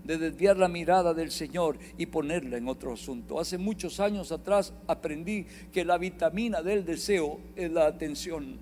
de 0.03 0.19
desviar 0.19 0.57
la 0.57 0.67
mirada 0.67 1.15
del 1.15 1.31
Señor 1.31 1.79
y 1.97 2.07
ponerla 2.07 2.57
en 2.57 2.67
otro 2.67 2.95
asunto. 2.95 3.39
Hace 3.39 3.59
muchos 3.59 4.01
años 4.01 4.33
atrás 4.33 4.73
aprendí 4.89 5.47
que 5.73 5.85
la 5.85 5.99
vitamina 5.99 6.63
del 6.63 6.85
deseo 6.85 7.39
es 7.55 7.71
la 7.71 7.87
atención. 7.87 8.59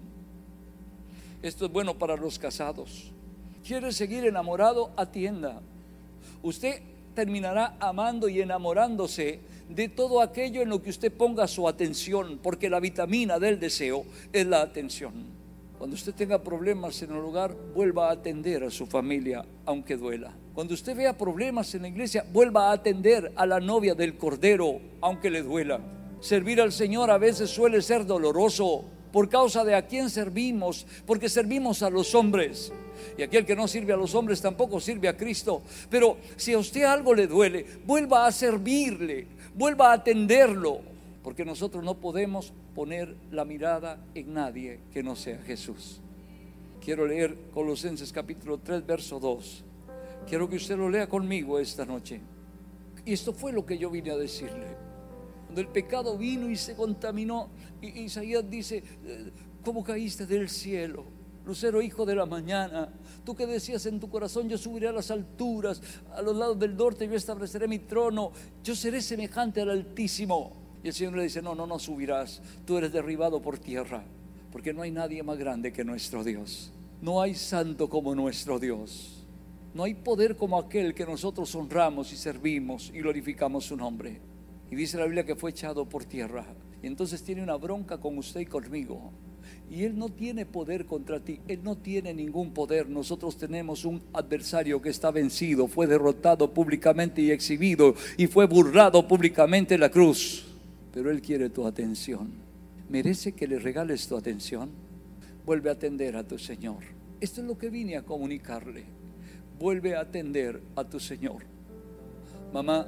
Esto 1.43 1.65
es 1.65 1.73
bueno 1.73 1.95
para 1.95 2.17
los 2.17 2.39
casados. 2.39 3.14
¿Quiere 3.65 3.93
seguir 3.93 4.27
enamorado? 4.27 4.91
Atienda. 4.95 5.63
Usted 6.43 6.83
terminará 7.15 7.77
amando 7.81 8.29
y 8.29 8.43
enamorándose 8.43 9.41
de 9.71 9.89
todo 9.89 10.21
aquello 10.21 10.61
en 10.61 10.69
lo 10.69 10.83
que 10.83 10.91
usted 10.91 11.11
ponga 11.11 11.49
su 11.49 11.67
atención, 11.67 12.39
porque 12.43 12.69
la 12.69 12.79
vitamina 12.79 13.39
del 13.39 13.59
deseo 13.59 14.05
es 14.35 14.47
la 14.47 14.61
atención. 14.61 15.15
Cuando 15.79 15.95
usted 15.95 16.13
tenga 16.13 16.43
problemas 16.43 17.01
en 17.01 17.13
el 17.13 17.17
hogar, 17.17 17.57
vuelva 17.75 18.11
a 18.11 18.13
atender 18.13 18.65
a 18.65 18.71
su 18.71 18.87
familia, 18.87 19.47
aunque 19.65 19.97
duela. 19.97 20.35
Cuando 20.53 20.75
usted 20.75 20.95
vea 20.95 21.17
problemas 21.17 21.75
en 21.75 21.83
la 21.83 21.89
iglesia, 21.89 22.23
vuelva 22.35 22.69
a 22.69 22.73
atender 22.73 23.33
a 23.35 23.47
la 23.47 23.61
novia 23.61 23.95
del 23.95 24.19
Cordero, 24.19 24.79
aunque 25.01 25.31
le 25.31 25.43
duela. 25.43 25.81
Servir 26.21 26.61
al 26.61 26.73
Señor 26.73 27.11
a 27.11 27.17
veces 27.17 27.49
suele 27.49 27.81
ser 27.81 28.05
doloroso 28.05 28.85
por 29.11 29.31
causa 29.31 29.65
de 29.65 29.75
a 29.75 29.87
quién 29.87 30.11
servimos, 30.11 30.87
porque 31.07 31.31
servimos 31.31 31.83
a 31.83 31.89
los 31.89 32.15
hombres. 32.15 32.71
Y 33.17 33.23
aquel 33.23 33.45
que 33.45 33.57
no 33.57 33.69
sirve 33.69 33.93
a 33.93 33.97
los 33.97 34.15
hombres 34.15 34.41
tampoco 34.41 34.81
sirve 34.81 35.09
a 35.09 35.17
Cristo. 35.17 35.63
Pero 35.91 36.17
si 36.37 36.53
a 36.53 36.59
usted 36.59 36.85
algo 36.85 37.15
le 37.15 37.27
duele, 37.27 37.65
vuelva 37.85 38.27
a 38.27 38.33
servirle, 38.33 39.27
vuelva 39.55 39.91
a 39.91 39.95
atenderlo, 39.95 40.81
porque 41.23 41.45
nosotros 41.45 41.83
no 41.83 41.95
podemos 41.95 42.53
poner 42.75 43.15
la 43.31 43.45
mirada 43.45 43.99
en 44.15 44.35
nadie 44.35 44.81
que 44.93 45.03
no 45.03 45.17
sea 45.17 45.39
Jesús. 45.39 46.01
Quiero 46.85 47.07
leer 47.07 47.37
Colosenses 47.55 48.13
capítulo 48.13 48.59
3, 48.59 48.85
verso 48.85 49.19
2. 49.19 49.65
Quiero 50.29 50.49
que 50.49 50.57
usted 50.57 50.77
lo 50.77 50.91
lea 50.91 51.09
conmigo 51.09 51.59
esta 51.59 51.87
noche. 51.87 52.21
Y 53.07 53.13
esto 53.13 53.33
fue 53.33 53.53
lo 53.53 53.65
que 53.65 53.79
yo 53.79 53.91
vine 53.91 54.11
a 54.11 54.17
decirle. 54.17 54.67
Cuando 55.47 55.61
el 55.61 55.69
pecado 55.69 56.19
vino 56.19 56.51
y 56.51 56.57
se 56.57 56.75
contaminó, 56.75 57.49
Isaías 57.81 58.49
dice, 58.51 58.83
eh, 59.05 59.31
¿cómo 59.63 59.85
caíste 59.85 60.27
del 60.27 60.49
cielo? 60.49 61.05
Lucero, 61.45 61.83
hijo 61.83 62.07
de 62.07 62.15
la 62.15 62.25
mañana, 62.25 62.89
tú 63.25 63.35
que 63.35 63.47
decías 63.47 63.85
en 63.87 64.01
tu 64.01 64.09
corazón, 64.09 64.49
yo 64.49 64.57
subiré 64.57 64.89
a 64.89 64.93
las 64.93 65.11
alturas, 65.11 65.81
a 66.15 66.23
los 66.23 66.35
lados 66.35 66.59
del 66.59 66.75
norte, 66.75 67.07
yo 67.07 67.15
estableceré 67.15 67.69
mi 67.69 67.81
trono, 67.81 68.33
yo 68.63 68.75
seré 68.75 69.03
semejante 69.03 69.61
al 69.61 69.71
Altísimo. 69.71 70.53
Y 70.83 70.89
el 70.89 70.95
Señor 70.95 71.17
le 71.17 71.23
dice, 71.25 71.43
no, 71.43 71.55
no, 71.55 71.67
no 71.67 71.79
subirás, 71.79 72.41
tú 72.67 72.79
eres 72.79 72.93
derribado 72.93 73.43
por 73.43 73.59
tierra, 73.59 74.05
porque 74.51 74.73
no 74.73 74.83
hay 74.83 74.91
nadie 74.91 75.23
más 75.23 75.39
grande 75.39 75.73
que 75.73 75.85
nuestro 75.85 76.25
Dios. 76.25 76.73
No 77.03 77.21
hay 77.21 77.35
santo 77.35 77.91
como 77.91 78.15
nuestro 78.15 78.59
Dios. 78.59 79.23
No 79.75 79.85
hay 79.85 79.95
poder 79.95 80.37
como 80.37 80.59
aquel 80.59 80.95
que 80.95 81.05
nosotros 81.05 81.55
honramos 81.55 82.13
y 82.13 82.17
servimos 82.17 82.91
y 82.95 83.01
glorificamos 83.01 83.67
su 83.67 83.77
nombre. 83.77 84.21
Y 84.71 84.77
dice 84.77 84.97
la 84.97 85.05
Biblia 85.05 85.27
que 85.27 85.37
fue 85.37 85.51
echado 85.51 85.87
por 85.87 86.05
tierra. 86.05 86.47
Y 86.83 86.87
entonces 86.87 87.23
tiene 87.23 87.43
una 87.43 87.57
bronca 87.57 87.99
con 87.99 88.17
usted 88.17 88.41
y 88.41 88.47
conmigo. 88.47 89.11
Y 89.71 89.85
Él 89.85 89.99
no 89.99 90.09
tiene 90.09 90.47
poder 90.47 90.87
contra 90.87 91.21
ti, 91.21 91.41
Él 91.49 91.61
no 91.63 91.77
tiene 91.77 92.15
ningún 92.15 92.53
poder. 92.53 92.89
Nosotros 92.89 93.37
tenemos 93.37 93.85
un 93.85 94.03
adversario 94.13 94.81
que 94.81 94.91
está 94.91 95.11
vencido, 95.11 95.67
fue 95.67 95.87
derrotado 95.87 96.53
públicamente 96.53 97.23
y 97.23 97.31
exhibido 97.31 97.95
y 98.17 98.27
fue 98.27 98.47
burlado 98.47 99.07
públicamente 99.09 99.75
en 99.75 99.81
la 99.81 99.91
cruz 99.91 100.45
pero 100.95 101.11
Él 101.11 101.21
quiere 101.21 101.51
tu 101.51 101.67
atención. 101.67 102.31
¿Merece 102.89 103.33
que 103.33 103.49
le 103.49 103.59
regales 103.59 104.07
tu 104.07 104.17
atención? 104.17 104.71
Vuelve 105.45 105.69
a 105.69 105.73
atender 105.73 106.15
a 106.15 106.23
tu 106.23 106.39
Señor. 106.39 106.85
Esto 107.21 107.41
es 107.41 107.49
lo 107.49 107.59
que 107.59 107.69
vine 107.69 107.97
a 107.97 108.05
comunicarle. 108.05 108.85
Vuelve 109.59 109.97
a 109.97 110.03
atender 110.03 110.63
a 110.77 110.85
tu 110.85 111.01
Señor. 111.01 111.43
Mamá, 112.53 112.87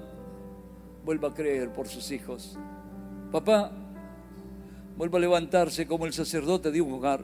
vuelva 1.04 1.30
a 1.30 1.34
creer 1.34 1.72
por 1.72 1.88
sus 1.88 2.12
hijos. 2.12 2.56
Papá, 3.32 3.72
vuelva 4.96 5.18
a 5.18 5.20
levantarse 5.20 5.86
como 5.86 6.06
el 6.06 6.12
sacerdote 6.12 6.70
de 6.70 6.80
un 6.80 6.94
hogar. 6.94 7.22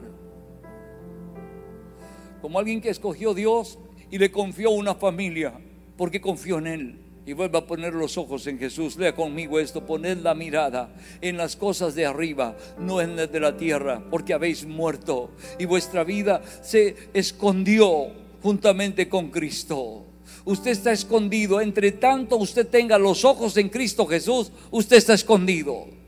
Como 2.41 2.59
alguien 2.59 2.81
que 2.81 2.89
escogió 2.89 3.33
Dios 3.33 3.79
y 4.11 4.17
le 4.17 4.31
confió 4.31 4.71
una 4.71 4.95
familia 4.95 5.53
porque 5.97 6.21
confió 6.21 6.59
en 6.59 6.67
Él 6.67 6.99
y 7.25 7.33
vuelva 7.33 7.59
a 7.59 7.65
poner 7.65 7.93
los 7.93 8.17
ojos 8.17 8.45
en 8.47 8.59
Jesús. 8.59 8.97
Lea 8.97 9.15
conmigo 9.15 9.59
esto, 9.59 9.85
poned 9.85 10.17
la 10.17 10.35
mirada 10.35 10.93
en 11.21 11.37
las 11.37 11.55
cosas 11.55 11.95
de 11.95 12.05
arriba, 12.05 12.57
no 12.77 13.01
en 13.01 13.15
las 13.15 13.31
de 13.31 13.39
la 13.39 13.55
tierra, 13.55 14.03
porque 14.09 14.33
habéis 14.33 14.65
muerto 14.65 15.31
y 15.57 15.65
vuestra 15.65 16.03
vida 16.03 16.41
se 16.61 16.95
escondió 17.13 18.07
juntamente 18.41 19.07
con 19.07 19.29
Cristo. 19.29 20.05
Usted 20.45 20.71
está 20.71 20.91
escondido, 20.91 21.61
entre 21.61 21.93
tanto 21.93 22.35
usted 22.35 22.67
tenga 22.67 22.97
los 22.97 23.23
ojos 23.23 23.55
en 23.55 23.69
Cristo 23.69 24.05
Jesús, 24.05 24.51
usted 24.71 24.97
está 24.97 25.13
escondido. 25.13 26.02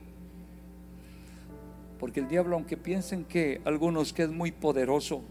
Porque 1.99 2.19
el 2.19 2.27
diablo, 2.27 2.55
aunque 2.55 2.77
piensen 2.77 3.25
que 3.25 3.61
algunos 3.65 4.13
que 4.13 4.23
es 4.23 4.29
muy 4.29 4.51
poderoso, 4.51 5.21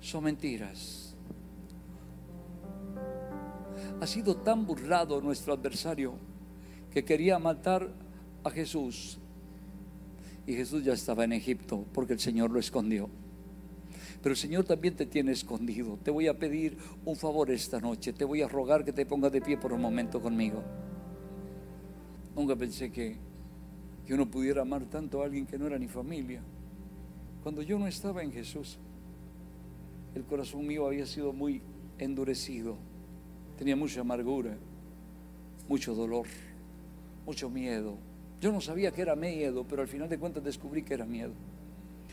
son 0.00 0.24
mentiras 0.24 1.04
ha 4.00 4.06
sido 4.06 4.36
tan 4.36 4.66
burlado 4.66 5.20
nuestro 5.20 5.54
adversario 5.54 6.14
que 6.92 7.04
quería 7.04 7.38
matar 7.38 7.90
a 8.44 8.50
Jesús. 8.50 9.18
Y 10.46 10.52
Jesús 10.52 10.84
ya 10.84 10.92
estaba 10.92 11.24
en 11.24 11.32
Egipto 11.32 11.86
porque 11.92 12.12
el 12.12 12.20
Señor 12.20 12.50
lo 12.50 12.60
escondió. 12.60 13.08
Pero 14.22 14.32
el 14.32 14.36
Señor 14.36 14.64
también 14.64 14.94
te 14.94 15.06
tiene 15.06 15.32
escondido. 15.32 15.98
Te 16.02 16.10
voy 16.10 16.28
a 16.28 16.38
pedir 16.38 16.76
un 17.04 17.16
favor 17.16 17.50
esta 17.50 17.80
noche. 17.80 18.12
Te 18.12 18.24
voy 18.24 18.42
a 18.42 18.48
rogar 18.48 18.84
que 18.84 18.92
te 18.92 19.06
pongas 19.06 19.32
de 19.32 19.40
pie 19.40 19.56
por 19.56 19.72
un 19.72 19.80
momento 19.80 20.20
conmigo. 20.20 20.62
Nunca 22.36 22.56
pensé 22.56 22.90
que, 22.90 23.16
que 24.06 24.14
uno 24.14 24.30
pudiera 24.30 24.62
amar 24.62 24.84
tanto 24.86 25.22
a 25.22 25.24
alguien 25.24 25.46
que 25.46 25.58
no 25.58 25.66
era 25.66 25.78
ni 25.78 25.88
familia. 25.88 26.42
Cuando 27.42 27.62
yo 27.62 27.78
no 27.78 27.86
estaba 27.86 28.22
en 28.22 28.32
Jesús, 28.32 28.78
el 30.14 30.24
corazón 30.24 30.66
mío 30.66 30.86
había 30.86 31.06
sido 31.06 31.32
muy 31.32 31.62
endurecido 31.98 32.76
Tenía 33.58 33.76
mucha 33.76 34.00
amargura, 34.00 34.56
mucho 35.68 35.94
dolor, 35.94 36.26
mucho 37.24 37.48
miedo. 37.48 37.96
Yo 38.40 38.52
no 38.52 38.60
sabía 38.60 38.90
que 38.90 39.02
era 39.02 39.14
miedo, 39.14 39.64
pero 39.68 39.82
al 39.82 39.88
final 39.88 40.08
de 40.08 40.18
cuentas 40.18 40.42
descubrí 40.42 40.82
que 40.82 40.94
era 40.94 41.04
miedo. 41.04 41.32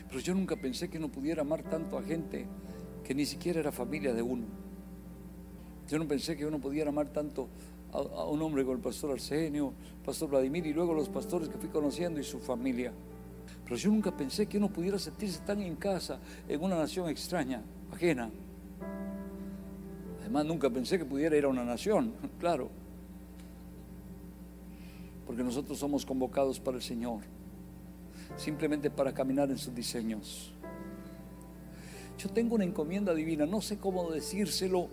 Pero 0.08 0.20
yo 0.20 0.34
nunca 0.34 0.56
pensé 0.56 0.88
que 0.88 1.00
no 1.00 1.08
pudiera 1.08 1.42
amar 1.42 1.62
tanto 1.64 1.98
a 1.98 2.02
gente 2.02 2.46
que 3.04 3.14
ni 3.14 3.26
siquiera 3.26 3.60
era 3.60 3.72
familia 3.72 4.14
de 4.14 4.22
uno. 4.22 4.44
Yo 5.88 5.98
no 5.98 6.06
pensé 6.06 6.36
que 6.36 6.46
uno 6.46 6.60
pudiera 6.60 6.90
amar 6.90 7.08
tanto 7.08 7.48
a, 7.92 8.24
un 8.24 8.40
hombre 8.42 8.62
como 8.62 8.76
el 8.76 8.82
pastor 8.82 9.12
Arsenio, 9.12 9.72
pastor 10.04 10.30
Vladimir 10.30 10.66
y 10.66 10.72
luego 10.72 10.94
los 10.94 11.08
pastores 11.08 11.48
que 11.48 11.58
fui 11.58 11.68
conociendo 11.68 12.20
y 12.20 12.24
su 12.24 12.38
familia. 12.40 12.92
Pero 13.64 13.76
yo 13.76 13.90
nunca 13.90 14.16
pensé 14.16 14.46
que 14.46 14.58
uno 14.58 14.68
pudiera 14.68 14.98
sentirse 14.98 15.40
tan 15.40 15.60
en 15.60 15.76
casa 15.76 16.18
en 16.48 16.62
una 16.62 16.76
nación 16.76 17.08
extraña, 17.08 17.62
ajena. 17.92 18.30
Además, 20.20 20.46
nunca 20.46 20.70
pensé 20.70 20.98
que 20.98 21.04
pudiera 21.04 21.36
ir 21.36 21.44
a 21.44 21.48
una 21.48 21.64
nación, 21.64 22.14
claro. 22.40 22.70
Porque 25.26 25.44
nosotros 25.44 25.78
somos 25.78 26.04
convocados 26.04 26.58
para 26.58 26.78
el 26.78 26.82
Señor, 26.82 27.20
simplemente 28.36 28.90
para 28.90 29.12
caminar 29.12 29.50
en 29.50 29.58
sus 29.58 29.74
diseños. 29.74 30.52
Yo 32.18 32.28
tengo 32.30 32.54
una 32.54 32.64
encomienda 32.64 33.14
divina, 33.14 33.46
no 33.46 33.60
sé 33.60 33.78
cómo 33.78 34.10
decírselo. 34.10 34.88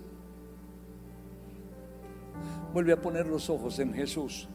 Vuelve 2.74 2.94
a 2.94 3.02
poner 3.02 3.26
los 3.26 3.50
ojos 3.50 3.80
en 3.80 3.94
Jesús. 3.94 4.48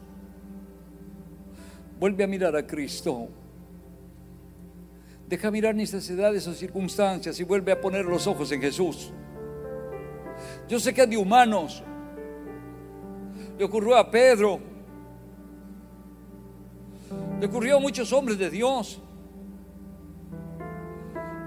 Vuelve 1.99 2.23
a 2.23 2.27
mirar 2.27 2.55
a 2.55 2.65
Cristo. 2.65 3.27
Deja 5.27 5.49
mirar 5.49 5.73
necesidades 5.73 6.47
o 6.47 6.53
circunstancias 6.53 7.39
y 7.39 7.43
vuelve 7.43 7.71
a 7.71 7.81
poner 7.81 8.05
los 8.05 8.27
ojos 8.27 8.51
en 8.51 8.61
Jesús. 8.61 9.11
Yo 10.67 10.79
sé 10.79 10.93
que 10.93 11.01
es 11.01 11.09
de 11.09 11.17
humanos. 11.17 11.83
Le 13.57 13.65
ocurrió 13.65 13.95
a 13.97 14.09
Pedro. 14.09 14.59
Le 17.39 17.47
ocurrió 17.47 17.77
a 17.77 17.79
muchos 17.79 18.11
hombres 18.13 18.37
de 18.37 18.49
Dios. 18.49 19.01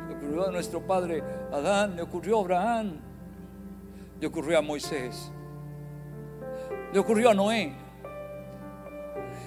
Le 0.09 0.15
ocurrió 0.17 0.49
a 0.49 0.51
nuestro 0.51 0.85
padre 0.87 1.23
Adán. 1.53 1.97
Le 1.97 2.03
ocurrió 2.03 2.39
a 2.39 2.41
Abraham. 2.41 3.01
Le 4.21 4.27
ocurrió 4.27 4.59
a 4.59 4.63
Moisés. 4.63 5.31
Le 6.93 6.99
ocurrió 6.99 7.31
a 7.31 7.35
Noé. 7.35 7.73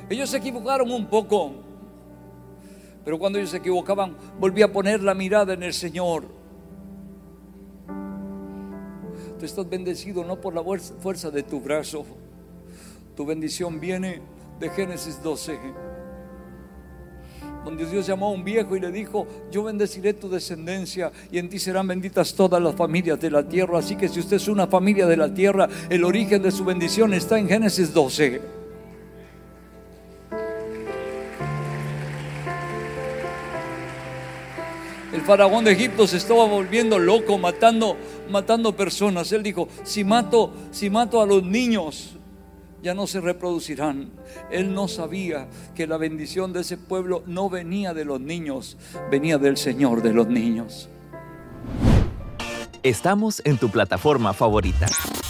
Ellos 0.10 0.30
se 0.30 0.38
equivocaron 0.38 0.92
un 0.92 1.08
poco. 1.08 1.54
Pero 3.04 3.18
cuando 3.18 3.40
ellos 3.40 3.52
se 3.52 3.58
equivocaban, 3.58 4.16
volví 4.40 4.62
a 4.62 4.72
poner 4.72 5.02
la 5.02 5.14
mirada 5.14 5.54
en 5.54 5.64
el 5.64 5.74
Señor 5.74 6.42
Tú 9.42 9.46
estás 9.46 9.68
bendecido 9.68 10.24
no 10.24 10.40
por 10.40 10.54
la 10.54 10.62
fuerza 11.00 11.32
de 11.32 11.42
tu 11.42 11.60
brazo. 11.60 12.06
Tu 13.16 13.26
bendición 13.26 13.80
viene 13.80 14.22
de 14.60 14.70
Génesis 14.70 15.20
12. 15.24 15.58
Donde 17.64 17.86
Dios 17.86 18.08
llamó 18.08 18.28
a 18.28 18.32
un 18.32 18.44
viejo 18.44 18.76
y 18.76 18.80
le 18.80 18.92
dijo, 18.92 19.28
yo 19.52 19.64
bendeciré 19.64 20.14
tu 20.14 20.30
descendencia 20.30 21.12
y 21.32 21.38
en 21.38 21.50
ti 21.50 21.60
serán 21.60 21.88
benditas 21.88 22.34
todas 22.34 22.62
las 22.62 22.76
familias 22.76 23.20
de 23.20 23.30
la 23.30 23.48
tierra. 23.48 23.80
Así 23.80 23.96
que 23.96 24.08
si 24.08 24.20
usted 24.20 24.38
es 24.38 24.48
una 24.48 24.68
familia 24.68 25.06
de 25.06 25.18
la 25.18 25.34
tierra, 25.34 25.70
el 25.90 26.04
origen 26.04 26.42
de 26.42 26.52
su 26.52 26.66
bendición 26.66 27.14
está 27.14 27.38
en 27.38 27.48
Génesis 27.48 27.94
12. 27.94 28.42
El 35.14 35.22
faraón 35.22 35.66
de 35.66 35.74
Egipto 35.74 36.08
se 36.08 36.18
estaba 36.18 36.46
volviendo 36.46 36.98
loco, 36.98 37.38
matando, 37.38 37.98
matando 38.30 38.76
personas. 38.76 39.32
Él 39.34 39.44
dijo, 39.44 39.68
si 39.84 40.04
mato, 40.04 40.54
si 40.72 40.90
mato 40.90 41.22
a 41.22 41.26
los 41.26 41.44
niños, 41.44 42.16
ya 42.82 42.94
no 42.94 43.08
se 43.08 43.22
reproducirán. 43.22 44.10
Él 44.52 44.74
no 44.74 44.88
sabía 44.88 45.48
que 45.76 45.88
la 45.88 45.98
bendición 45.98 46.54
de 46.54 46.62
ese 46.62 46.78
pueblo 46.78 47.24
no 47.26 47.50
venía 47.50 47.94
de 47.94 48.06
los 48.06 48.20
niños, 48.20 48.78
venía 49.10 49.38
del 49.38 49.58
Señor 49.58 50.02
de 50.02 50.14
los 50.14 50.28
niños. 50.28 50.90
Estamos 52.84 53.42
en 53.46 53.58
tu 53.58 53.70
plataforma 53.70 54.34
favorita. 54.34 54.88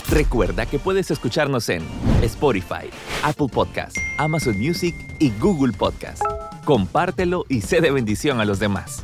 Recuerda 0.09 0.65
que 0.65 0.79
puedes 0.79 1.11
escucharnos 1.11 1.67
en 1.69 1.83
Spotify, 2.21 2.89
Apple 3.23 3.47
Podcast, 3.51 3.97
Amazon 4.17 4.57
Music 4.57 4.95
y 5.19 5.31
Google 5.39 5.73
Podcast. 5.73 6.21
Compártelo 6.63 7.45
y 7.49 7.61
sé 7.61 7.81
de 7.81 7.91
bendición 7.91 8.39
a 8.39 8.45
los 8.45 8.59
demás. 8.59 9.03